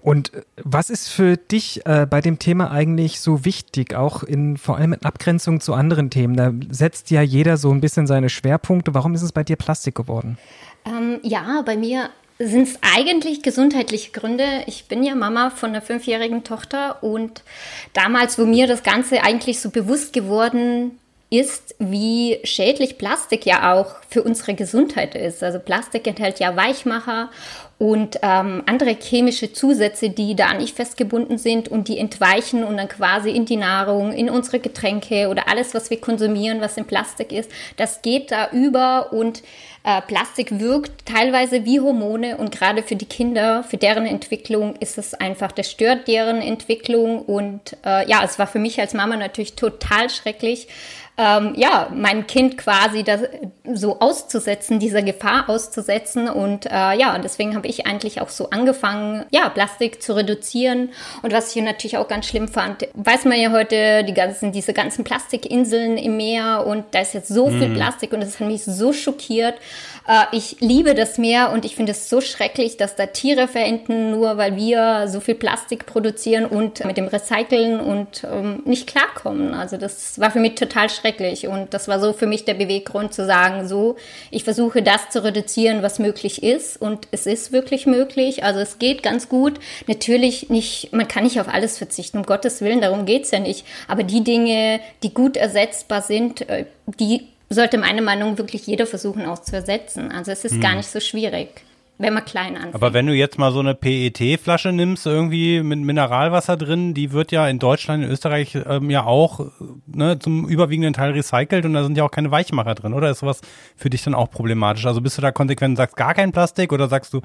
[0.00, 4.56] Und äh, was ist für dich äh, bei dem Thema eigentlich so wichtig, auch in
[4.56, 6.36] vor allem in Abgrenzung zu anderen Themen?
[6.36, 8.94] Da setzt ja jeder so ein bisschen seine Schwerpunkte.
[8.94, 10.38] Warum ist es bei dir Plastik geworden?
[10.84, 14.62] Ähm, ja, bei mir sind es eigentlich gesundheitliche Gründe.
[14.66, 17.42] Ich bin ja Mama von einer fünfjährigen Tochter und
[17.94, 20.98] damals, wo mir das Ganze eigentlich so bewusst geworden
[21.30, 25.42] ist, wie schädlich Plastik ja auch für unsere Gesundheit ist.
[25.42, 27.28] Also Plastik enthält ja Weichmacher
[27.76, 32.88] und ähm, andere chemische Zusätze, die da nicht festgebunden sind und die entweichen und dann
[32.88, 37.30] quasi in die Nahrung, in unsere Getränke oder alles, was wir konsumieren, was in Plastik
[37.30, 39.42] ist, das geht da über und
[39.88, 44.98] äh, Plastik wirkt teilweise wie Hormone und gerade für die Kinder, für deren Entwicklung ist
[44.98, 49.16] es einfach, das stört deren Entwicklung und äh, ja, es war für mich als Mama
[49.16, 50.68] natürlich total schrecklich,
[51.18, 53.22] ähm, ja, mein Kind quasi das,
[53.74, 56.28] so auszusetzen, dieser Gefahr auszusetzen.
[56.28, 60.90] Und äh, ja, deswegen habe ich eigentlich auch so angefangen, ja, Plastik zu reduzieren.
[61.22, 64.72] Und was ich natürlich auch ganz schlimm fand, weiß man ja heute, die ganzen, diese
[64.72, 68.62] ganzen Plastikinseln im Meer und da ist jetzt so viel Plastik und das hat mich
[68.62, 69.54] so schockiert.
[70.06, 74.12] Äh, ich liebe das Meer und ich finde es so schrecklich, dass da Tiere verenden,
[74.12, 79.52] nur weil wir so viel Plastik produzieren und mit dem Recyceln und ähm, nicht klarkommen.
[79.52, 81.07] Also das war für mich total schrecklich
[81.48, 83.96] und das war so für mich der Beweggrund zu sagen, so,
[84.30, 88.44] ich versuche das zu reduzieren, was möglich ist und es ist wirklich möglich.
[88.44, 89.58] Also es geht ganz gut.
[89.86, 93.64] Natürlich nicht, man kann nicht auf alles verzichten, um Gottes Willen, darum geht's ja nicht.
[93.86, 96.66] Aber die Dinge, die gut ersetzbar sind, äh,
[96.98, 100.12] die sollte meiner Meinung nach wirklich jeder versuchen auszuersetzen.
[100.12, 101.48] Also es ist gar nicht so schwierig.
[101.98, 102.74] Wenn man klein anfängt.
[102.74, 107.32] Aber wenn du jetzt mal so eine PET-Flasche nimmst, irgendwie mit Mineralwasser drin, die wird
[107.32, 109.40] ja in Deutschland, in Österreich ähm, ja auch
[109.86, 113.10] ne, zum überwiegenden Teil recycelt und da sind ja auch keine Weichmacher drin, oder?
[113.10, 113.40] Ist sowas
[113.76, 114.86] für dich dann auch problematisch?
[114.86, 117.20] Also bist du da konsequent und sagst gar kein Plastik oder sagst du,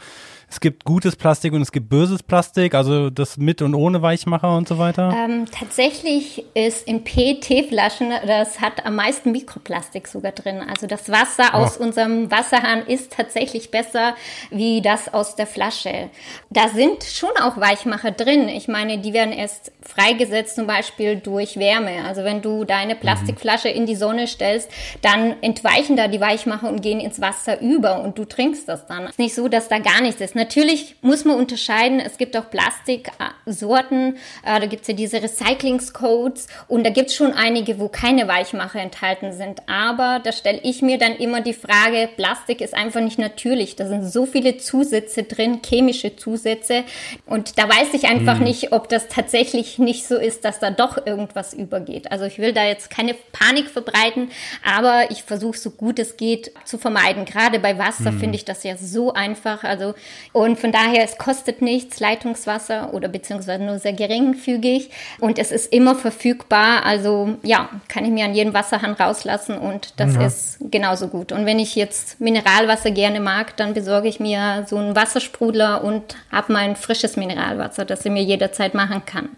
[0.49, 4.55] es gibt gutes Plastik und es gibt böses Plastik, also das mit und ohne Weichmacher
[4.57, 5.13] und so weiter?
[5.15, 10.61] Ähm, tatsächlich ist in PET-Flaschen, das hat am meisten Mikroplastik sogar drin.
[10.67, 11.83] Also das Wasser aus Oh.
[11.83, 14.15] unserem Wasserhahn ist tatsächlich besser
[14.51, 16.09] wie das aus der Flasche.
[16.49, 18.47] Da sind schon auch Weichmacher drin.
[18.49, 22.05] Ich meine, die werden erst freigesetzt zum Beispiel durch Wärme.
[22.05, 24.69] Also wenn du deine Plastikflasche in die Sonne stellst,
[25.01, 29.03] dann entweichen da die Weichmacher und gehen ins Wasser über und du trinkst das dann.
[29.03, 30.35] Es ist nicht so, dass da gar nichts ist.
[30.35, 36.47] Natürlich muss man unterscheiden, es gibt auch Plastiksorten, äh, da gibt es ja diese Recyclingscodes
[36.67, 39.61] und da gibt es schon einige, wo keine Weichmacher enthalten sind.
[39.67, 43.75] Aber da stelle ich mir dann immer die Frage, Plastik ist einfach nicht natürlich.
[43.75, 46.83] Da sind so viele Zusätze drin, chemische Zusätze
[47.25, 51.05] und da weiß ich einfach nicht, ob das tatsächlich nicht so ist, dass da doch
[51.05, 52.11] irgendwas übergeht.
[52.11, 54.29] Also ich will da jetzt keine Panik verbreiten,
[54.63, 57.25] aber ich versuche so gut es geht zu vermeiden.
[57.25, 59.63] Gerade bei Wasser finde ich das ja so einfach.
[59.63, 59.93] Also
[60.31, 64.89] und von daher, es kostet nichts, Leitungswasser oder beziehungsweise nur sehr geringfügig
[65.19, 66.85] und es ist immer verfügbar.
[66.85, 71.31] Also ja, kann ich mir an jedem Wasserhahn rauslassen und das ist genauso gut.
[71.31, 76.15] Und wenn ich jetzt Mineralwasser gerne mag, dann besorge ich mir so einen Wassersprudler und
[76.31, 79.29] habe mein frisches Mineralwasser, das ich mir jederzeit machen kann.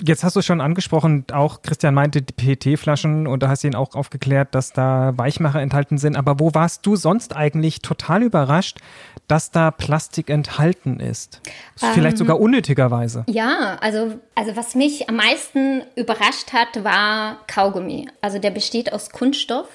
[0.00, 3.74] Jetzt hast du schon angesprochen, auch Christian meinte die PET-Flaschen und da hast du ihn
[3.74, 6.16] auch aufgeklärt, dass da Weichmacher enthalten sind.
[6.16, 8.78] Aber wo warst du sonst eigentlich total überrascht,
[9.28, 11.40] dass da Plastik enthalten ist?
[11.76, 13.24] Vielleicht sogar unnötigerweise.
[13.28, 18.08] Ja, also, also was mich am meisten überrascht hat, war Kaugummi.
[18.22, 19.68] Also der besteht aus Kunststoff.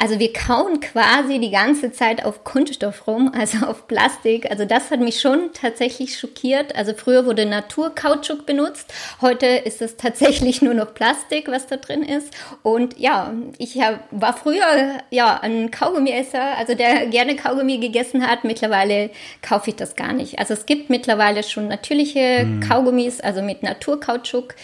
[0.00, 4.50] Also wir kauen quasi die ganze Zeit auf Kunststoff rum, also auf Plastik.
[4.50, 6.74] Also das hat mich schon tatsächlich schockiert.
[6.74, 8.92] Also früher wurde Naturkautschuk benutzt.
[9.20, 12.34] Heute ist es tatsächlich nur noch Plastik, was da drin ist.
[12.62, 14.64] Und ja, ich hab, war früher
[15.10, 18.44] ja ein Kaugummiesser, also der gerne Kaugummi gegessen hat.
[18.44, 19.10] Mittlerweile
[19.42, 20.38] kaufe ich das gar nicht.
[20.38, 24.54] Also es gibt mittlerweile schon natürliche Kaugummis, also mit Naturkautschuk.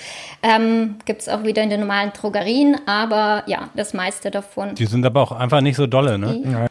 [0.42, 4.74] Ähm, gibt es auch wieder in den normalen Drogerien, aber ja, das meiste davon.
[4.74, 6.68] Die sind aber auch einfach nicht so dolle, ne?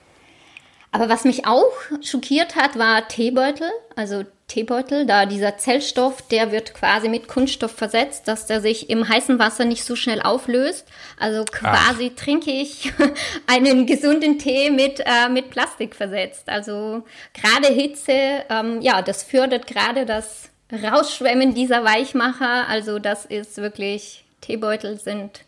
[0.91, 3.69] Aber was mich auch schockiert hat, war Teebeutel.
[3.95, 9.08] Also Teebeutel, da dieser Zellstoff, der wird quasi mit Kunststoff versetzt, dass der sich im
[9.08, 10.88] heißen Wasser nicht so schnell auflöst.
[11.18, 12.92] Also quasi trinke ich
[13.48, 16.50] einen gesunden Tee mit, äh, mit Plastik versetzt.
[16.50, 22.68] Also gerade Hitze, ähm, ja, das fördert gerade das Rausschwemmen dieser Weichmacher.
[22.68, 25.42] Also das ist wirklich, Teebeutel sind,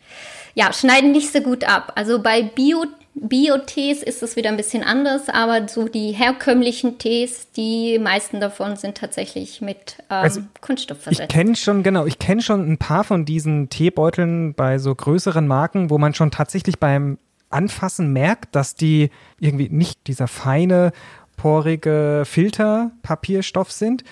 [0.54, 1.92] ja, schneiden nicht so gut ab.
[1.96, 7.50] Also bei Bio Bio-Tees ist es wieder ein bisschen anders, aber so die herkömmlichen Tees,
[7.52, 11.28] die meisten davon sind tatsächlich mit ähm, Also, Kunststoff Ich versetzt.
[11.30, 15.90] kenne schon, genau, ich kenne schon ein paar von diesen Teebeuteln bei so größeren Marken,
[15.90, 17.18] wo man schon tatsächlich beim
[17.50, 20.92] Anfassen merkt, dass die irgendwie nicht dieser feine,
[21.36, 24.04] porige Filterpapierstoff sind.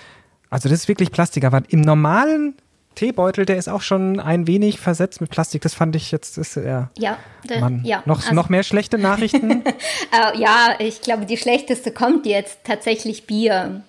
[0.49, 2.55] Also das ist wirklich Plastik, aber im normalen
[2.95, 5.61] Teebeutel, der ist auch schon ein wenig versetzt mit Plastik.
[5.61, 8.03] Das fand ich jetzt, ist ja, ja, da, Mann, ja.
[8.05, 9.63] noch, also, noch mehr schlechte Nachrichten.
[10.13, 13.81] Äh, ja, ich glaube, die schlechteste kommt jetzt tatsächlich Bier.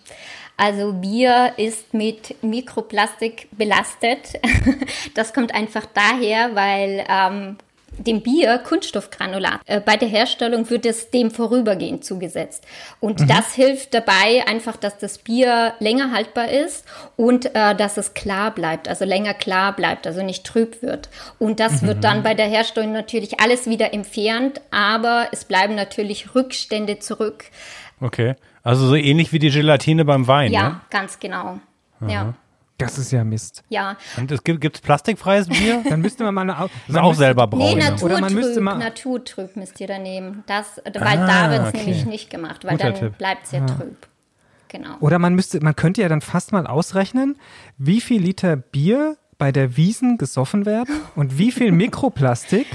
[0.56, 4.34] Also Bier ist mit Mikroplastik belastet.
[5.14, 7.56] Das kommt einfach daher, weil ähm,
[8.04, 9.60] dem Bier Kunststoffgranulat.
[9.66, 12.64] Äh, bei der Herstellung wird es dem vorübergehend zugesetzt.
[13.00, 16.84] Und das hilft dabei einfach, dass das Bier länger haltbar ist
[17.16, 21.08] und äh, dass es klar bleibt, also länger klar bleibt, also nicht trüb wird.
[21.38, 26.34] Und das wird dann bei der Herstellung natürlich alles wieder entfernt, aber es bleiben natürlich
[26.34, 27.44] Rückstände zurück.
[28.00, 28.34] Okay.
[28.62, 30.80] Also so ähnlich wie die Gelatine beim Wein, Ja, ne?
[30.90, 31.58] ganz genau.
[32.06, 32.34] Ja,
[32.84, 33.62] Das ist ja Mist.
[33.68, 33.96] ja.
[34.16, 35.82] Und es gibt gibt's plastikfreies Bier?
[35.88, 37.78] Dann müsste man mal eine, Das man auch müsste- selber Nee, brauen.
[37.78, 37.96] ne?
[38.02, 40.44] Oder man naturtrüb, müsste mal- naturtrüb müsst ihr da nehmen.
[40.46, 41.78] Das, weil Ah, da wird es okay.
[41.78, 43.96] nämlich nicht gemacht, weil Guter dann bleibt es ja trüb.
[44.68, 44.96] Genau.
[45.00, 47.36] Oder man müsste, man könnte ja dann fast mal ausrechnen,
[47.76, 52.66] wie viel Liter Bier bei der Wiesen gesoffen werden und wie viel Mikroplastik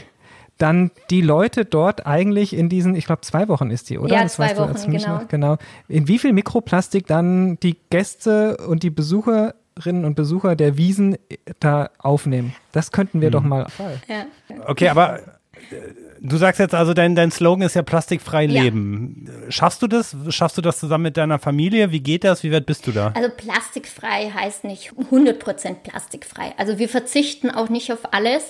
[0.60, 4.14] dann die Leute dort eigentlich in diesen, ich glaube zwei Wochen ist die, oder?
[4.14, 5.20] Ja, Das zwei weißt du Wochen, mich genau.
[5.20, 5.58] noch, genau.
[5.88, 8.90] In wie viel Mikroplastik dann die Gäste und die
[9.78, 11.18] Besucherinnen und Besucher der Wiesen
[11.60, 12.56] da aufnehmen.
[12.72, 13.68] Das könnten wir doch mal.
[14.08, 14.26] Ja.
[14.66, 15.24] Okay, aber äh,
[16.20, 18.64] du sagst jetzt also, dein, dein Slogan ist ja plastikfrei Ja.
[18.64, 19.30] leben.
[19.50, 20.16] Schaffst du das?
[20.30, 21.92] Schaffst du das zusammen mit deiner Familie?
[21.92, 22.44] Wie geht das?
[22.44, 23.12] Wie weit bist du da?
[23.16, 26.54] Also plastikfrei heißt nicht 100% plastikfrei.
[26.58, 28.44] Also wir verzichten auch nicht auf alles,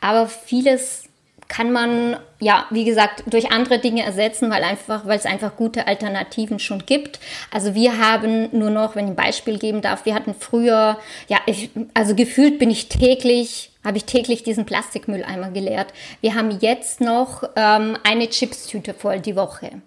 [0.00, 1.04] aber vieles
[1.52, 5.86] kann man, ja, wie gesagt, durch andere Dinge ersetzen, weil einfach, weil es einfach gute
[5.86, 7.20] Alternativen schon gibt.
[7.50, 10.96] Also wir haben nur noch, wenn ich ein Beispiel geben darf, wir hatten früher,
[11.28, 15.92] ja, ich, also gefühlt bin ich täglich habe ich täglich diesen Plastikmülleimer geleert.
[16.20, 19.82] Wir haben jetzt noch ähm, eine Chipstüte voll die Woche.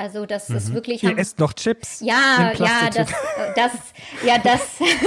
[0.00, 0.56] Also das mhm.
[0.56, 1.02] ist wirklich.
[1.02, 2.00] Ihr esst noch Chips?
[2.00, 3.10] Ja, ja, das,
[3.54, 3.72] das,
[4.24, 4.60] ja, das,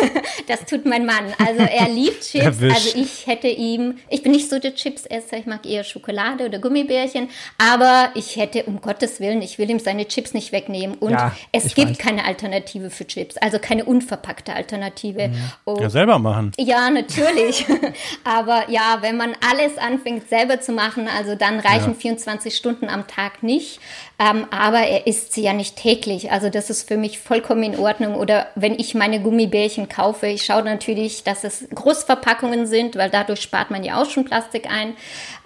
[0.47, 1.34] das tut mein Mann.
[1.39, 2.45] Also er liebt Chips.
[2.45, 2.75] Erwischt.
[2.75, 6.60] Also ich hätte ihm, ich bin nicht so der Chips-Esser, ich mag eher Schokolade oder
[6.60, 10.95] Gummibärchen, aber ich hätte um Gottes Willen, ich will ihm seine Chips nicht wegnehmen.
[10.99, 11.97] Und ja, es gibt weiß.
[11.97, 15.29] keine Alternative für Chips, also keine unverpackte Alternative.
[15.29, 15.51] Mhm.
[15.65, 16.51] Oh, ja, selber machen.
[16.60, 17.65] Ja, natürlich.
[18.23, 21.99] aber ja, wenn man alles anfängt selber zu machen, also dann reichen ja.
[21.99, 23.79] 24 Stunden am Tag nicht.
[24.19, 26.32] Ähm, aber er isst sie ja nicht täglich.
[26.32, 28.15] Also das ist für mich vollkommen in Ordnung.
[28.15, 33.41] Oder wenn ich meine Gummibärchen kaufe, ich schaue natürlich, dass es Großverpackungen sind, weil dadurch
[33.41, 34.95] spart man ja auch schon Plastik ein.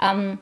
[0.01, 0.39] Ähm,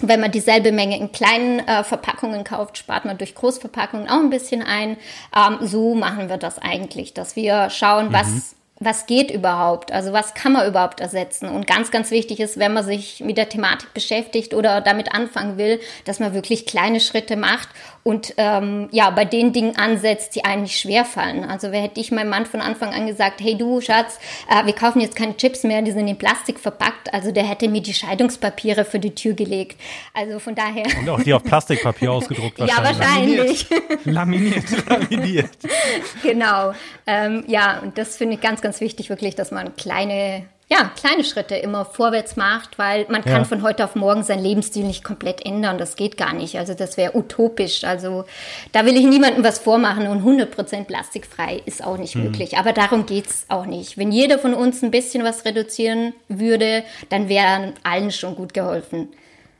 [0.00, 4.30] wenn man dieselbe Menge in kleinen äh, Verpackungen kauft, spart man durch Großverpackungen auch ein
[4.30, 4.96] bisschen ein.
[5.34, 8.12] Ähm, so machen wir das eigentlich, dass wir schauen, mhm.
[8.12, 9.92] was was geht überhaupt?
[9.92, 11.48] Also was kann man überhaupt ersetzen?
[11.48, 15.58] Und ganz, ganz wichtig ist, wenn man sich mit der Thematik beschäftigt oder damit anfangen
[15.58, 17.68] will, dass man wirklich kleine Schritte macht
[18.04, 21.42] und ähm, ja, bei den Dingen ansetzt, die eigentlich schwer fallen.
[21.42, 24.74] Also wer hätte ich meinem Mann von Anfang an gesagt, hey du Schatz, äh, wir
[24.74, 27.12] kaufen jetzt keine Chips mehr, die sind in Plastik verpackt.
[27.14, 29.80] Also der hätte mir die Scheidungspapiere für die Tür gelegt.
[30.12, 30.84] Also von daher.
[31.00, 32.74] Und auch die auf Plastikpapier ausgedruckt wahrscheinlich.
[32.74, 33.66] Ja, wahrscheinlich.
[34.04, 34.64] Laminiert.
[34.88, 35.50] Laminiert.
[36.22, 36.74] genau.
[37.06, 41.24] Ähm, ja, und das finde ich ganz, ganz wichtig, wirklich, dass man kleine ja, kleine
[41.24, 43.44] Schritte immer vorwärts macht, weil man kann ja.
[43.44, 45.76] von heute auf morgen seinen Lebensstil nicht komplett ändern.
[45.76, 46.56] Das geht gar nicht.
[46.58, 47.84] Also das wäre utopisch.
[47.84, 48.24] Also
[48.72, 52.24] da will ich niemandem was vormachen und 100% plastikfrei ist auch nicht mhm.
[52.24, 52.56] möglich.
[52.56, 53.98] Aber darum geht's auch nicht.
[53.98, 59.08] Wenn jeder von uns ein bisschen was reduzieren würde, dann wären allen schon gut geholfen.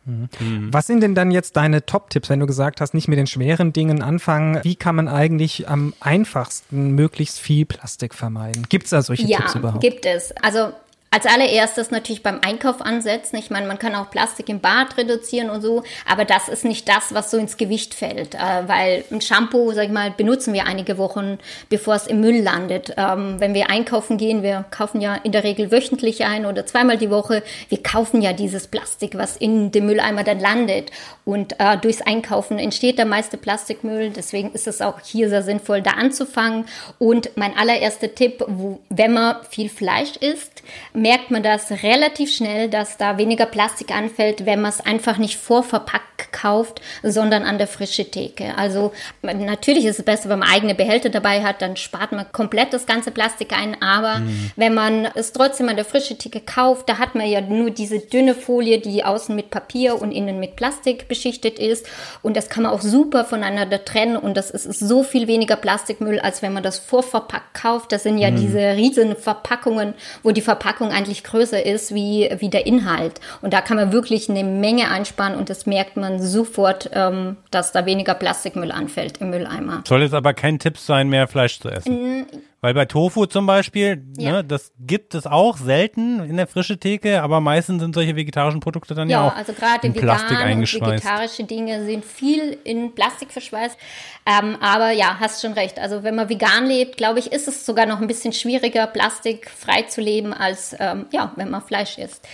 [0.07, 0.73] Mhm.
[0.73, 3.73] Was sind denn dann jetzt deine Top-Tipps, wenn du gesagt hast, nicht mit den schweren
[3.73, 4.61] Dingen anfangen?
[4.63, 8.67] Wie kann man eigentlich am einfachsten möglichst viel Plastik vermeiden?
[8.69, 9.83] Gibt es da solche ja, Tipps überhaupt?
[9.83, 10.33] Ja, gibt es.
[10.43, 10.73] Also
[11.15, 13.37] als allererstes natürlich beim Einkauf ansetzen.
[13.37, 16.89] Ich meine, man kann auch Plastik im Bad reduzieren und so, aber das ist nicht
[16.89, 20.67] das, was so ins Gewicht fällt, äh, weil ein Shampoo, sag ich mal, benutzen wir
[20.67, 22.95] einige Wochen, bevor es im Müll landet.
[22.97, 26.99] Ähm, wenn wir einkaufen gehen, wir kaufen ja in der Regel wöchentlich ein oder zweimal
[26.99, 30.91] die Woche, wir kaufen ja dieses Plastik, was in dem Mülleimer dann landet
[31.25, 34.11] und äh, durchs Einkaufen entsteht der meiste Plastikmüll.
[34.11, 36.67] Deswegen ist es auch hier sehr sinnvoll, da anzufangen.
[36.99, 40.63] Und mein allererster Tipp, wo, wenn man viel Fleisch isst,
[41.05, 45.37] merkt man das relativ schnell, dass da weniger Plastik anfällt, wenn man es einfach nicht
[45.37, 48.57] vorverpackt kauft, sondern an der frischen Theke.
[48.57, 52.73] Also natürlich ist es besser, wenn man eigene Behälter dabei hat, dann spart man komplett
[52.73, 53.83] das ganze Plastik ein.
[53.83, 54.51] Aber mhm.
[54.57, 57.99] wenn man es trotzdem an der frischen Theke kauft, da hat man ja nur diese
[57.99, 61.87] dünne Folie, die außen mit Papier und innen mit Plastik beschichtet ist.
[62.23, 64.17] Und das kann man auch super voneinander trennen.
[64.17, 67.93] Und das ist so viel weniger Plastikmüll, als wenn man das vorverpackt kauft.
[67.93, 68.37] Das sind ja mhm.
[68.37, 73.21] diese riesen Verpackungen, wo die Verpackung eigentlich größer ist wie, wie der Inhalt.
[73.43, 77.73] Und da kann man wirklich eine Menge einsparen und das merkt man sofort, ähm, dass
[77.73, 79.83] da weniger Plastikmüll anfällt im Mülleimer.
[79.87, 82.27] Soll jetzt aber kein Tipp sein, mehr Fleisch zu essen.
[82.65, 84.33] Weil bei Tofu zum Beispiel, ja.
[84.33, 88.61] ne, das gibt es auch selten in der frische Theke, aber meistens sind solche vegetarischen
[88.61, 91.05] Produkte dann ja, ja auch also gerade in Plastik eingeschweißt.
[91.05, 93.77] vegetarische Dinge sind viel in Plastik verschweißt.
[94.25, 95.79] Ähm, aber ja, hast schon recht.
[95.79, 99.83] Also wenn man vegan lebt, glaube ich, ist es sogar noch ein bisschen schwieriger, plastikfrei
[99.83, 102.27] zu leben, als ähm, ja, wenn man Fleisch isst.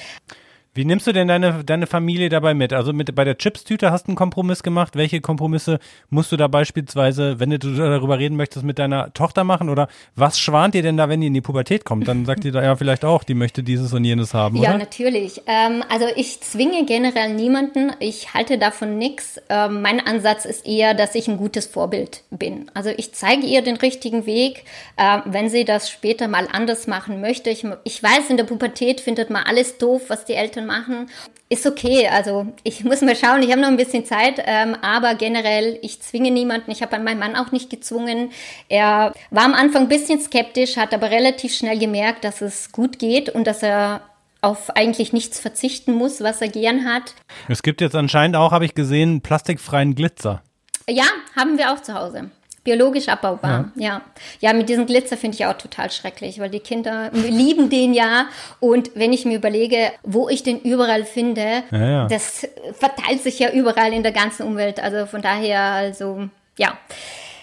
[0.80, 2.72] Wie nimmst du denn deine, deine Familie dabei mit?
[2.72, 4.96] Also mit, bei der Chips-Tüte hast du einen Kompromiss gemacht.
[4.96, 9.68] Welche Kompromisse musst du da beispielsweise, wenn du darüber reden möchtest, mit deiner Tochter machen?
[9.68, 12.08] Oder was schwant ihr denn da, wenn die in die Pubertät kommt?
[12.08, 14.78] Dann sagt ihr da ja vielleicht auch, die möchte dieses und jenes haben, ja, oder?
[14.78, 15.42] Natürlich.
[15.46, 17.92] Ähm, also ich zwinge generell niemanden.
[18.00, 19.38] Ich halte davon nichts.
[19.50, 22.70] Ähm, mein Ansatz ist eher, dass ich ein gutes Vorbild bin.
[22.72, 24.64] Also ich zeige ihr den richtigen Weg,
[24.96, 27.50] äh, wenn sie das später mal anders machen möchte.
[27.50, 31.10] Ich, ich weiß, in der Pubertät findet man alles doof, was die Eltern machen.
[31.48, 35.16] Ist okay, also ich muss mal schauen, ich habe noch ein bisschen Zeit, ähm, aber
[35.16, 38.30] generell, ich zwinge niemanden, ich habe meinen Mann auch nicht gezwungen.
[38.68, 42.98] Er war am Anfang ein bisschen skeptisch, hat aber relativ schnell gemerkt, dass es gut
[42.98, 44.02] geht und dass er
[44.42, 47.14] auf eigentlich nichts verzichten muss, was er gern hat.
[47.48, 50.42] Es gibt jetzt anscheinend auch, habe ich gesehen, plastikfreien Glitzer.
[50.88, 51.04] Ja,
[51.36, 52.30] haben wir auch zu Hause.
[52.62, 53.82] Biologisch abbaubar, ja.
[53.82, 54.02] Ja,
[54.40, 58.26] ja mit diesem Glitzer finde ich auch total schrecklich, weil die Kinder lieben den ja.
[58.60, 62.06] Und wenn ich mir überlege, wo ich den überall finde, ja, ja.
[62.08, 62.46] das
[62.78, 64.78] verteilt sich ja überall in der ganzen Umwelt.
[64.78, 66.76] Also von daher, also ja.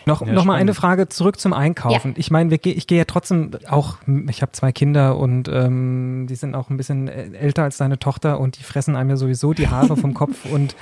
[0.07, 0.73] Noch, Ja, noch mal eine.
[0.73, 2.11] Frage zurück zum Einkaufen.
[2.11, 2.17] Ja.
[2.17, 3.97] Ich meine, ich gehe ja trotzdem auch,
[4.29, 7.99] ich habe zwei Kinder und ähm, die sind auch ein bisschen äh, älter als deine
[7.99, 10.75] Tochter und die fressen einem ja sowieso die Haare vom Kopf und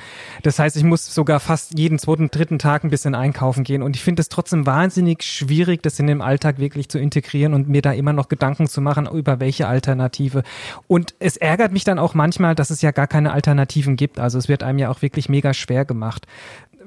[0.43, 3.95] das heißt, ich muss sogar fast jeden zweiten, dritten Tag ein bisschen einkaufen gehen und
[3.95, 7.81] ich finde es trotzdem wahnsinnig schwierig, das in den Alltag wirklich zu integrieren und mir
[7.81, 10.43] da immer noch Gedanken zu machen, über welche Alternative.
[10.87, 14.19] Und es ärgert mich dann auch manchmal, dass es ja gar keine Alternativen gibt.
[14.19, 16.27] Also es wird einem ja auch wirklich mega schwer gemacht.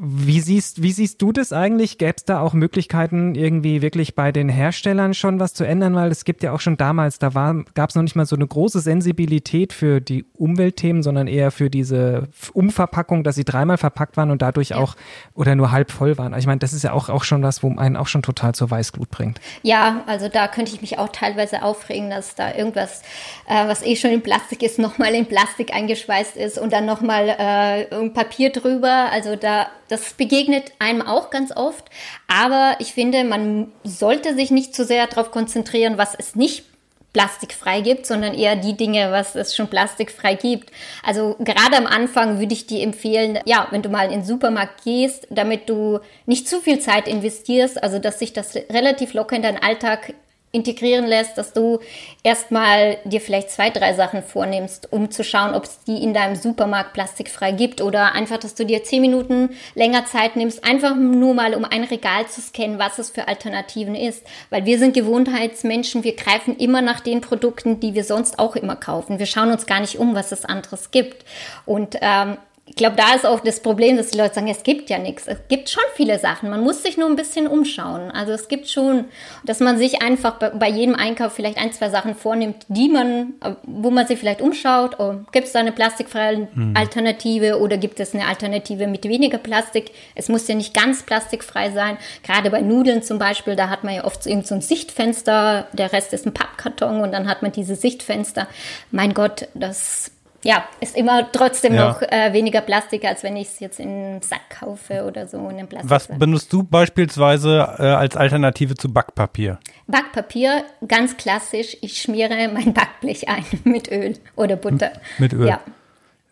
[0.01, 1.99] Wie siehst, wie siehst du das eigentlich?
[1.99, 5.95] Gäbe es da auch Möglichkeiten, irgendwie wirklich bei den Herstellern schon was zu ändern?
[5.95, 7.31] Weil es gibt ja auch schon damals, da
[7.75, 11.71] gab es noch nicht mal so eine große Sensibilität für die Umweltthemen, sondern eher für
[11.71, 14.95] diese Umverpackung, dass sie dreimal verpackt waren und dadurch auch
[15.35, 16.35] oder nur halb voll waren.
[16.35, 18.55] Also Ich meine, das ist ja auch, auch schon was, wo einen auch schon total
[18.55, 19.41] zur Weißglut bringt.
[19.63, 23.03] Ja, also da könnte ich mich auch teilweise aufregen, dass da irgendwas,
[23.49, 27.29] äh, was eh schon in Plastik ist, nochmal in Plastik eingeschweißt ist und dann nochmal
[27.29, 29.11] äh, Papier drüber.
[29.13, 31.87] Also da, das begegnet einem auch ganz oft.
[32.27, 36.65] Aber ich finde, man sollte sich nicht zu sehr darauf konzentrieren, was es nicht
[37.13, 40.71] plastikfrei gibt, sondern eher die Dinge, was es schon plastikfrei gibt.
[41.03, 44.85] Also gerade am Anfang würde ich dir empfehlen, ja, wenn du mal in den Supermarkt
[44.85, 49.43] gehst, damit du nicht zu viel Zeit investierst, also dass sich das relativ locker in
[49.43, 50.15] deinen Alltag
[50.51, 51.81] integrieren lässt, dass du
[52.23, 56.37] erstmal dir vielleicht zwei, drei Sachen vornimmst, um zu schauen, ob es die in deinem
[56.37, 61.35] Supermarkt plastikfrei gibt oder einfach, dass du dir zehn Minuten länger Zeit nimmst, einfach nur
[61.35, 64.25] mal, um ein Regal zu scannen, was es für Alternativen ist.
[64.49, 68.77] Weil wir sind Gewohnheitsmenschen, wir greifen immer nach den Produkten, die wir sonst auch immer
[68.77, 69.19] kaufen.
[69.19, 71.27] Wir schauen uns gar nicht um, was es anderes gibt.
[71.67, 72.39] Und ähm,
[72.69, 75.27] ich glaube, da ist auch das Problem, dass die Leute sagen, es gibt ja nichts.
[75.27, 76.51] Es gibt schon viele Sachen.
[76.51, 78.11] Man muss sich nur ein bisschen umschauen.
[78.11, 79.07] Also es gibt schon,
[79.45, 83.91] dass man sich einfach bei, jedem Einkauf vielleicht ein, zwei Sachen vornimmt, die man, wo
[83.91, 85.01] man sich vielleicht umschaut.
[85.01, 89.91] Oh, gibt es da eine plastikfreie Alternative oder gibt es eine Alternative mit weniger Plastik?
[90.15, 91.97] Es muss ja nicht ganz plastikfrei sein.
[92.23, 95.69] Gerade bei Nudeln zum Beispiel, da hat man ja oft so irgend so ein Sichtfenster,
[95.73, 98.47] der Rest ist ein Pappkarton und dann hat man diese Sichtfenster.
[98.91, 100.11] Mein Gott, das
[100.45, 101.89] ja, ist immer trotzdem Ja.
[101.89, 105.39] noch äh, weniger Plastik, als wenn ich es jetzt in einen Sack kaufe oder so
[105.39, 105.91] in einem Plastik.
[105.91, 109.59] Was benutzt du beispielsweise äh, als Alternative zu Backpapier?
[109.87, 111.77] Backpapier, ganz klassisch.
[111.81, 114.93] Ich schmiere mein Backblech ein mit Öl oder Butter.
[115.19, 115.49] Mit Öl.
[115.49, 115.61] Ja,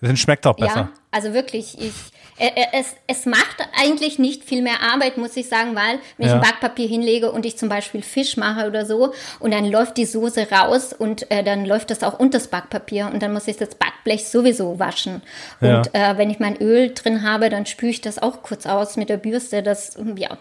[0.01, 0.77] Dann schmeckt auch besser.
[0.77, 1.95] ja also wirklich, ich,
[2.39, 6.27] äh, äh, es, es macht eigentlich nicht viel mehr Arbeit, muss ich sagen, weil wenn
[6.29, 6.33] Ja.
[6.33, 9.97] ich ein Backpapier hinlege und ich zum Beispiel Fisch mache oder so und dann läuft
[9.97, 13.49] die Soße raus und äh, dann läuft das auch unter das Backpapier und dann muss
[13.49, 15.23] ich das Backblech sowieso waschen.
[15.63, 15.79] Ja.
[15.79, 18.99] Und äh, wenn ich mein Öl drin habe, dann spüle ich das auch kurz aus
[18.99, 19.63] mit der Bürste.
[19.63, 20.37] Das ja,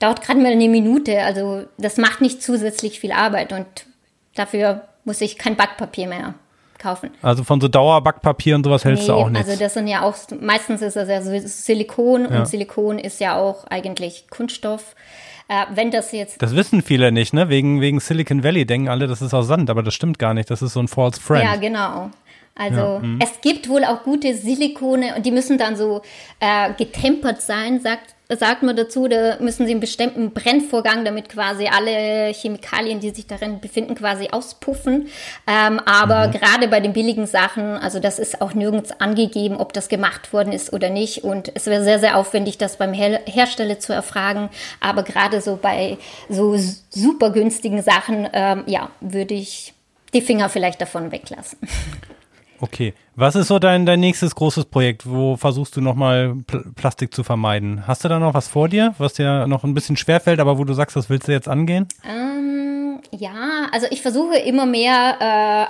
[0.00, 1.20] dauert gerade mal eine Minute.
[1.22, 3.66] Also das macht nicht zusätzlich viel Arbeit und
[4.34, 6.34] dafür muss ich kein Backpapier mehr
[6.78, 7.10] kaufen.
[7.22, 9.48] Also von so Dauerbackpapier und sowas hältst du auch nichts.
[9.48, 12.38] Also das sind ja auch, meistens ist das ja so Silikon Ja.
[12.40, 14.94] und Silikon ist ja auch eigentlich Kunststoff.
[15.48, 17.48] Äh, wenn das jetzt, das wissen viele nicht, ne?
[17.48, 20.50] Wegen, wegen Silicon Valley denken alle, das ist aus Sand, aber das stimmt gar nicht.
[20.50, 21.44] Das ist so ein False Friend.
[21.44, 22.10] ja genau.
[22.56, 23.18] Also Ja, mhm.
[23.22, 26.02] es gibt wohl auch gute Silikone und die müssen dann so
[26.40, 29.08] äh, getempert sein, sagt, sagt man dazu.
[29.08, 34.28] Da müssen sie einen bestimmten Brennvorgang, damit quasi alle Chemikalien, die sich darin befinden, quasi
[34.32, 35.08] auspuffen.
[35.46, 39.88] Ähm, aber gerade bei den billigen Sachen, also das ist auch nirgends angegeben, ob das
[39.88, 41.24] gemacht worden ist oder nicht.
[41.24, 44.48] Und es wäre sehr, sehr aufwendig, das beim Her Hersteller zu erfragen.
[44.80, 45.98] Aber gerade so bei
[46.28, 46.56] so
[46.90, 49.72] super günstigen Sachen, ähm, ja, würde ich
[50.14, 51.58] die Finger vielleicht davon weglassen.
[52.60, 52.94] Okay.
[53.14, 55.08] Was ist so dein, dein nächstes großes Projekt?
[55.08, 57.86] Wo versuchst du nochmal Pl Plastik zu vermeiden?
[57.86, 60.64] Hast du da noch was vor dir, was dir noch ein bisschen schwerfällt, aber wo
[60.64, 61.88] du sagst, das willst du jetzt angehen?
[62.04, 65.16] Ähm, ja, also ich versuche immer mehr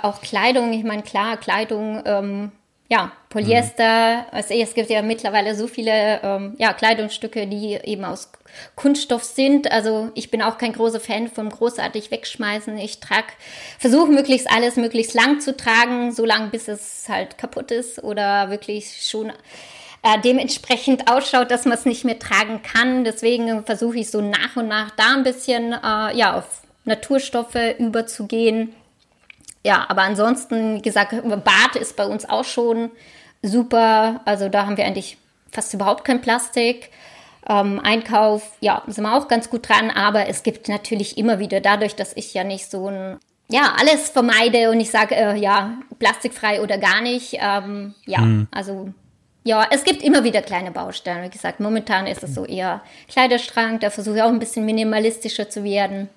[0.01, 0.73] äh, auch Kleidung.
[0.73, 2.51] Ich meine, klar, Kleidung, ähm,
[2.89, 4.25] ja, Polyester.
[4.31, 8.31] Also es gibt ja mittlerweile so viele ähm, ja, Kleidungsstücke, die eben aus
[8.75, 9.69] Kunststoff sind.
[9.71, 12.77] Also ich bin auch kein großer Fan vom großartig wegschmeißen.
[12.77, 13.27] Ich trage,
[13.77, 18.49] versuche möglichst alles möglichst lang zu tragen, so lang bis es halt kaputt ist oder
[18.49, 19.31] wirklich schon
[20.03, 23.03] äh, dementsprechend ausschaut, dass man es nicht mehr tragen kann.
[23.03, 28.73] Deswegen versuche ich so nach und nach da ein bisschen äh, ja, auf Naturstoffe überzugehen.
[29.67, 32.89] Ja, aber ansonsten, wie gesagt, Bad ist bei uns auch schon
[33.41, 34.21] super.
[34.23, 35.17] Also da haben wir eigentlich
[35.51, 36.89] fast überhaupt kein Plastik.
[37.49, 41.59] Ähm, Einkauf, ja, sind wir auch ganz gut dran, aber es gibt natürlich immer wieder,
[41.59, 43.17] dadurch, dass ich ja nicht so ein,
[43.49, 48.93] ja, alles vermeide und ich sage, äh, ja, plastikfrei oder gar nicht, ähm, ja, also
[49.43, 51.25] ja, es gibt immer wieder kleine Baustellen.
[51.25, 55.49] Wie gesagt, momentan ist es so eher Kleiderschrank, da versuche ich auch ein bisschen minimalistischer
[55.49, 56.07] zu werden.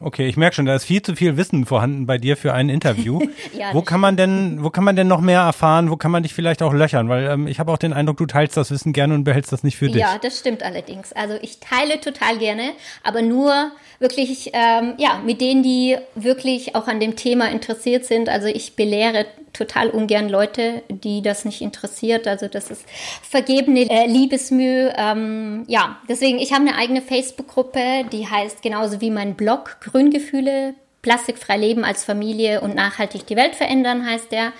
[0.00, 2.68] Okay, ich merke schon, da ist viel zu viel Wissen vorhanden bei dir für ein
[2.68, 3.20] Interview.
[3.54, 5.90] Ja, wo kann man denn, wo kann man denn noch mehr erfahren?
[5.90, 7.08] Wo kann man dich vielleicht auch löchern?
[7.08, 9.62] Weil ähm, ich habe auch den Eindruck, du teilst das Wissen gerne und behältst das
[9.62, 9.96] nicht für dich.
[9.96, 11.12] Ja, das stimmt allerdings.
[11.12, 16.88] Also ich teile total gerne, aber nur wirklich ähm, ja mit denen, die wirklich auch
[16.88, 18.28] an dem Thema interessiert sind.
[18.28, 22.26] Also ich belehre total ungern Leute, die das nicht interessiert.
[22.26, 22.84] Also das ist
[23.22, 24.94] vergebene äh, Liebesmühe.
[24.96, 30.74] Ähm, ja, deswegen ich habe eine eigene Facebook-Gruppe, die heißt genauso wie mein Blog Grüngefühle.
[31.02, 34.52] Plastikfrei leben als Familie und nachhaltig die Welt verändern heißt der.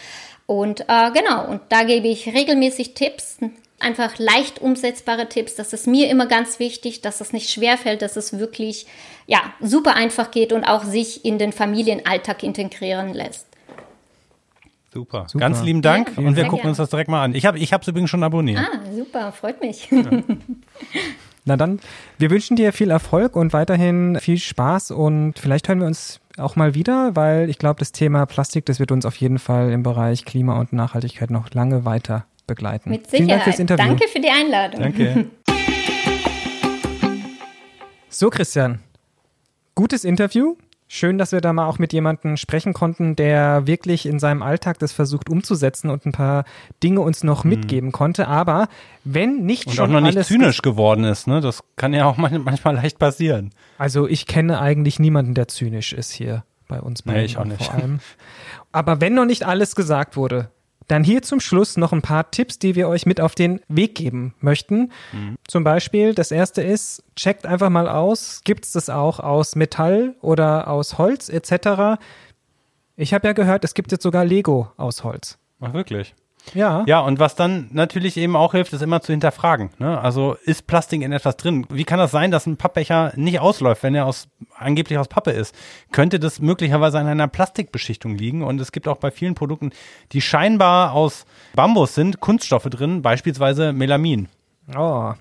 [0.46, 3.38] Und äh, genau, und da gebe ich regelmäßig Tipps,
[3.78, 5.54] einfach leicht umsetzbare Tipps.
[5.54, 8.86] Das ist mir immer ganz wichtig, dass es nicht schwerfällt, dass es wirklich
[9.26, 13.46] ja, super einfach geht und auch sich in den Familienalltag integrieren lässt.
[14.92, 15.24] Super.
[15.26, 15.40] Super.
[15.40, 16.20] Ganz lieben Dank Danke.
[16.20, 16.68] und wir gucken gerne.
[16.70, 17.34] uns das direkt mal an.
[17.34, 18.60] Ich habe ich es übrigens schon abonniert.
[18.60, 19.88] Ah, super, freut mich.
[21.44, 21.80] Na dann,
[22.18, 26.56] wir wünschen dir viel Erfolg und weiterhin viel Spaß und vielleicht hören wir uns auch
[26.56, 29.82] mal wieder, weil ich glaube, das Thema Plastik, das wird uns auf jeden Fall im
[29.82, 32.90] Bereich Klima und Nachhaltigkeit noch lange weiter begleiten.
[32.90, 33.44] Mit Vielen Dank Sicherheit.
[33.44, 33.86] fürs Interview.
[33.86, 34.80] Danke für die Einladung.
[34.80, 35.26] Danke.
[38.08, 38.80] So, Christian,
[39.74, 40.56] gutes Interview.
[40.94, 44.78] Schön, dass wir da mal auch mit jemandem sprechen konnten, der wirklich in seinem Alltag
[44.78, 46.44] das versucht umzusetzen und ein paar
[46.82, 48.28] Dinge uns noch mitgeben konnte.
[48.28, 48.68] Aber
[49.02, 49.70] wenn nicht Mhm.
[49.70, 51.40] Und schon auch noch nicht zynisch geworden ist, ne?
[51.40, 53.54] Das kann ja auch man- manchmal leicht passieren.
[53.78, 57.44] Also ich kenne eigentlich niemanden, der zynisch ist hier bei uns Nee, beiden ich auch
[57.46, 57.64] nicht.
[57.64, 58.00] vor allem.
[58.70, 60.50] Aber wenn noch nicht alles gesagt wurde,
[60.92, 63.94] dann hier zum Schluss noch ein paar Tipps, die wir euch mit auf den Weg
[63.94, 64.92] geben möchten.
[65.12, 65.36] Mhm.
[65.48, 70.14] Zum Beispiel, das erste ist, checkt einfach mal aus, gibt es das auch aus Metall
[70.20, 71.98] oder aus Holz etc.
[72.96, 75.38] Ich habe ja gehört, es gibt jetzt sogar Lego aus Holz.
[75.60, 76.14] Ach, wirklich?
[76.54, 76.84] Ja.
[76.86, 79.70] Ja, und was dann natürlich eben auch hilft, ist immer zu hinterfragen.
[79.78, 80.00] Ne?
[80.00, 81.66] Also ist Plastik in etwas drin?
[81.70, 85.30] Wie kann das sein, dass ein Pappbecher nicht ausläuft, wenn er aus, angeblich aus Pappe
[85.30, 85.54] ist?
[85.92, 88.42] Könnte das möglicherweise an einer Plastikbeschichtung liegen?
[88.42, 89.70] Und es gibt auch bei vielen Produkten,
[90.12, 91.24] die scheinbar aus
[91.54, 94.28] Bambus sind, Kunststoffe drin, beispielsweise Melamin.
[94.76, 95.12] Oh.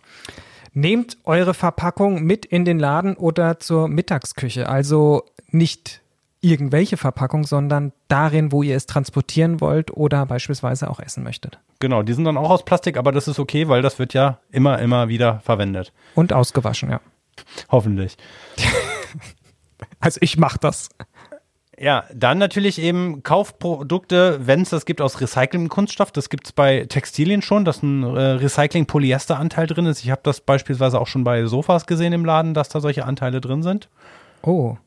[0.73, 4.69] Nehmt eure Verpackung mit in den Laden oder zur Mittagsküche.
[4.69, 6.00] Also nicht
[6.41, 11.59] irgendwelche Verpackung, sondern darin, wo ihr es transportieren wollt oder beispielsweise auch essen möchtet.
[11.79, 14.39] Genau, die sind dann auch aus Plastik, aber das ist okay, weil das wird ja
[14.51, 15.93] immer, immer wieder verwendet.
[16.15, 16.99] Und ausgewaschen, ja.
[17.69, 18.17] Hoffentlich.
[20.01, 20.89] Also ich mache das.
[21.77, 26.11] Ja, dann natürlich eben Kaufprodukte, wenn es das gibt aus recyceltem Kunststoff.
[26.11, 30.03] Das gibt es bei Textilien schon, dass ein äh, Recycling-Polyester-Anteil drin ist.
[30.03, 33.41] Ich habe das beispielsweise auch schon bei Sofas gesehen im Laden, dass da solche Anteile
[33.41, 33.89] drin sind.
[34.43, 34.77] Oh.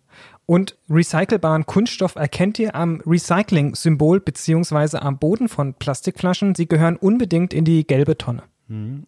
[0.46, 6.54] Und recycelbaren Kunststoff erkennt ihr am Recycling-Symbol beziehungsweise am Boden von Plastikflaschen.
[6.54, 8.42] Sie gehören unbedingt in die gelbe Tonne.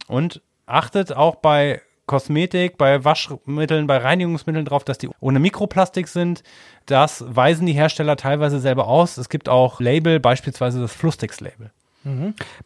[0.08, 6.42] Und achtet auch bei Kosmetik, bei Waschmitteln, bei Reinigungsmitteln drauf, dass die ohne Mikroplastik sind.
[6.86, 9.16] Das weisen die Hersteller teilweise selber aus.
[9.18, 11.70] Es gibt auch Label, beispielsweise das Flusstix-Label.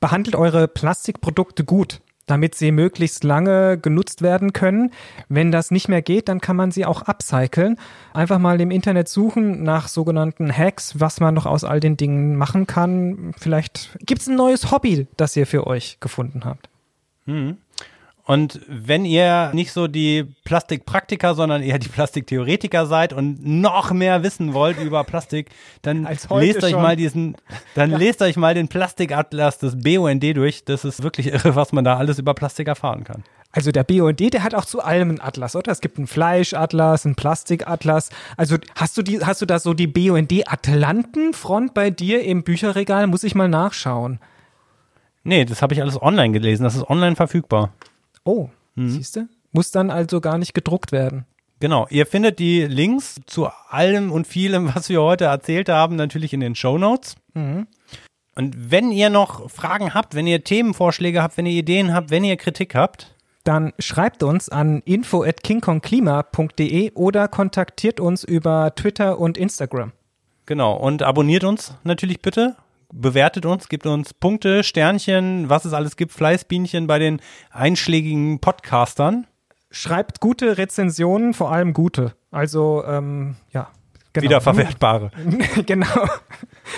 [0.00, 4.92] Behandelt eure Plastikprodukte gut, damit sie möglichst lange genutzt werden können.
[5.28, 7.76] Wenn das nicht mehr geht, dann kann man sie auch upcyclen.
[8.14, 12.36] Einfach mal im Internet suchen nach sogenannten Hacks, was man noch aus all den Dingen
[12.36, 13.32] machen kann.
[13.38, 16.68] Vielleicht gibt es ein neues Hobby, das ihr für euch gefunden habt.
[18.30, 24.22] Und wenn ihr nicht so die Plastikpraktiker, sondern eher die Plastiktheoretiker seid und noch mehr
[24.22, 25.50] wissen wollt über Plastik,
[25.82, 26.80] dann lest euch schon.
[26.80, 27.34] mal diesen,
[27.74, 30.64] dann lest euch mal den Plastikatlas des BUND durch.
[30.64, 33.24] Das ist wirklich irre, was man da alles über Plastik erfahren kann.
[33.50, 35.72] Also der BUND, der hat auch zu allem einen Atlas, oder?
[35.72, 38.10] Es gibt einen Fleischatlas, einen Plastikatlas.
[38.36, 43.08] Also hast du die, hast du da so die BUND Atlantenfront bei dir im Bücherregal?
[43.08, 44.20] Muss ich mal nachschauen.
[45.24, 46.62] Nee, das habe ich alles online gelesen.
[46.62, 47.72] Das ist online verfügbar.
[48.24, 48.90] Oh, Mhm.
[48.90, 49.28] siehst du?
[49.52, 51.24] Muss dann also gar nicht gedruckt werden.
[51.58, 51.86] Genau.
[51.90, 56.40] Ihr findet die Links zu allem und vielem, was wir heute erzählt haben, natürlich in
[56.40, 57.16] den Show Notes.
[57.34, 57.66] Und
[58.36, 62.36] wenn ihr noch Fragen habt, wenn ihr Themenvorschläge habt, wenn ihr Ideen habt, wenn ihr
[62.36, 63.14] Kritik habt,
[63.44, 69.92] Dann schreibt uns an info@kingkongklima.de oder kontaktiert uns über Twitter und Instagram.
[70.46, 72.56] Genau, und abonniert uns natürlich bitte.
[72.92, 77.20] Bewertet uns, gibt uns Punkte, Sternchen, was es alles gibt, Fleißbienchen bei den
[77.50, 79.26] einschlägigen Podcastern.
[79.70, 82.14] Schreibt gute Rezensionen, vor allem gute.
[82.30, 83.68] Also, ähm, ja.
[84.12, 84.24] Genau.
[84.24, 85.10] Wiederverwertbare.
[85.66, 85.86] genau.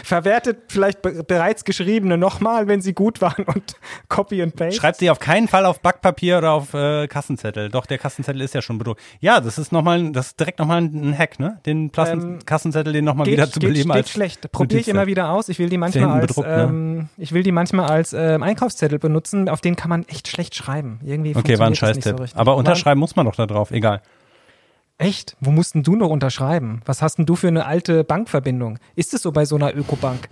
[0.04, 3.74] Verwertet vielleicht be bereits geschriebene nochmal, wenn sie gut waren und
[4.08, 4.78] Copy and Paste.
[4.78, 7.70] Schreibt sie auf keinen Fall auf Backpapier oder auf äh, Kassenzettel.
[7.70, 9.00] Doch, der Kassenzettel ist ja schon bedruckt.
[9.20, 11.58] Ja, das ist nochmal, das ist direkt nochmal ein Hack, ne?
[11.64, 14.52] Den Plassen Ähm, Kassenzettel, den nochmal wieder zu geht, beleben geht als schlecht.
[14.52, 15.48] Probiere ich immer wieder aus.
[15.48, 16.62] Ich will die manchmal als, bedruckt, ne?
[16.62, 19.48] ähm, ich will die manchmal als ähm, Einkaufszettel benutzen.
[19.48, 21.00] Auf denen kann man echt schlecht schreiben.
[21.02, 22.16] Irgendwie Okay, war ein Scheißtipp.
[22.16, 22.38] so richtig.
[22.38, 24.02] Aber unterschreiben muss man doch da drauf, egal.
[24.98, 25.36] Echt?
[25.40, 26.80] Wo mussten du noch unterschreiben?
[26.84, 28.78] Was hast denn du für eine alte Bankverbindung?
[28.94, 30.28] Ist es so bei so einer Ökobank?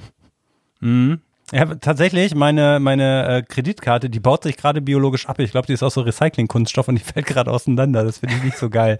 [1.52, 5.38] Ja, tatsächlich, meine, meine äh, Kreditkarte, die baut sich gerade biologisch ab.
[5.40, 8.04] Ich glaube, die ist aus so Recycling-Kunststoff und die fällt gerade auseinander.
[8.04, 8.96] Das finde ich nicht so geil.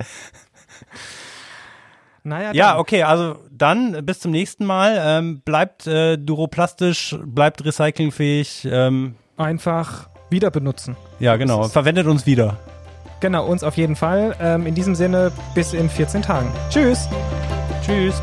[2.23, 2.81] Naja, Ja, dann.
[2.81, 5.01] okay, also dann bis zum nächsten Mal.
[5.03, 8.69] Ähm, bleibt äh, duroplastisch, bleibt recyclingfähig.
[8.71, 10.97] Ähm, Einfach wieder benutzen.
[11.19, 11.65] ja, genau.
[11.69, 12.59] Verwendet uns wieder.
[13.21, 14.35] Genau, uns auf jeden Fall.
[14.41, 16.51] Ähm, in diesem Sinne, bis in 14 Tagen.
[16.71, 17.09] Tschüss.
[17.83, 18.21] Tschüss.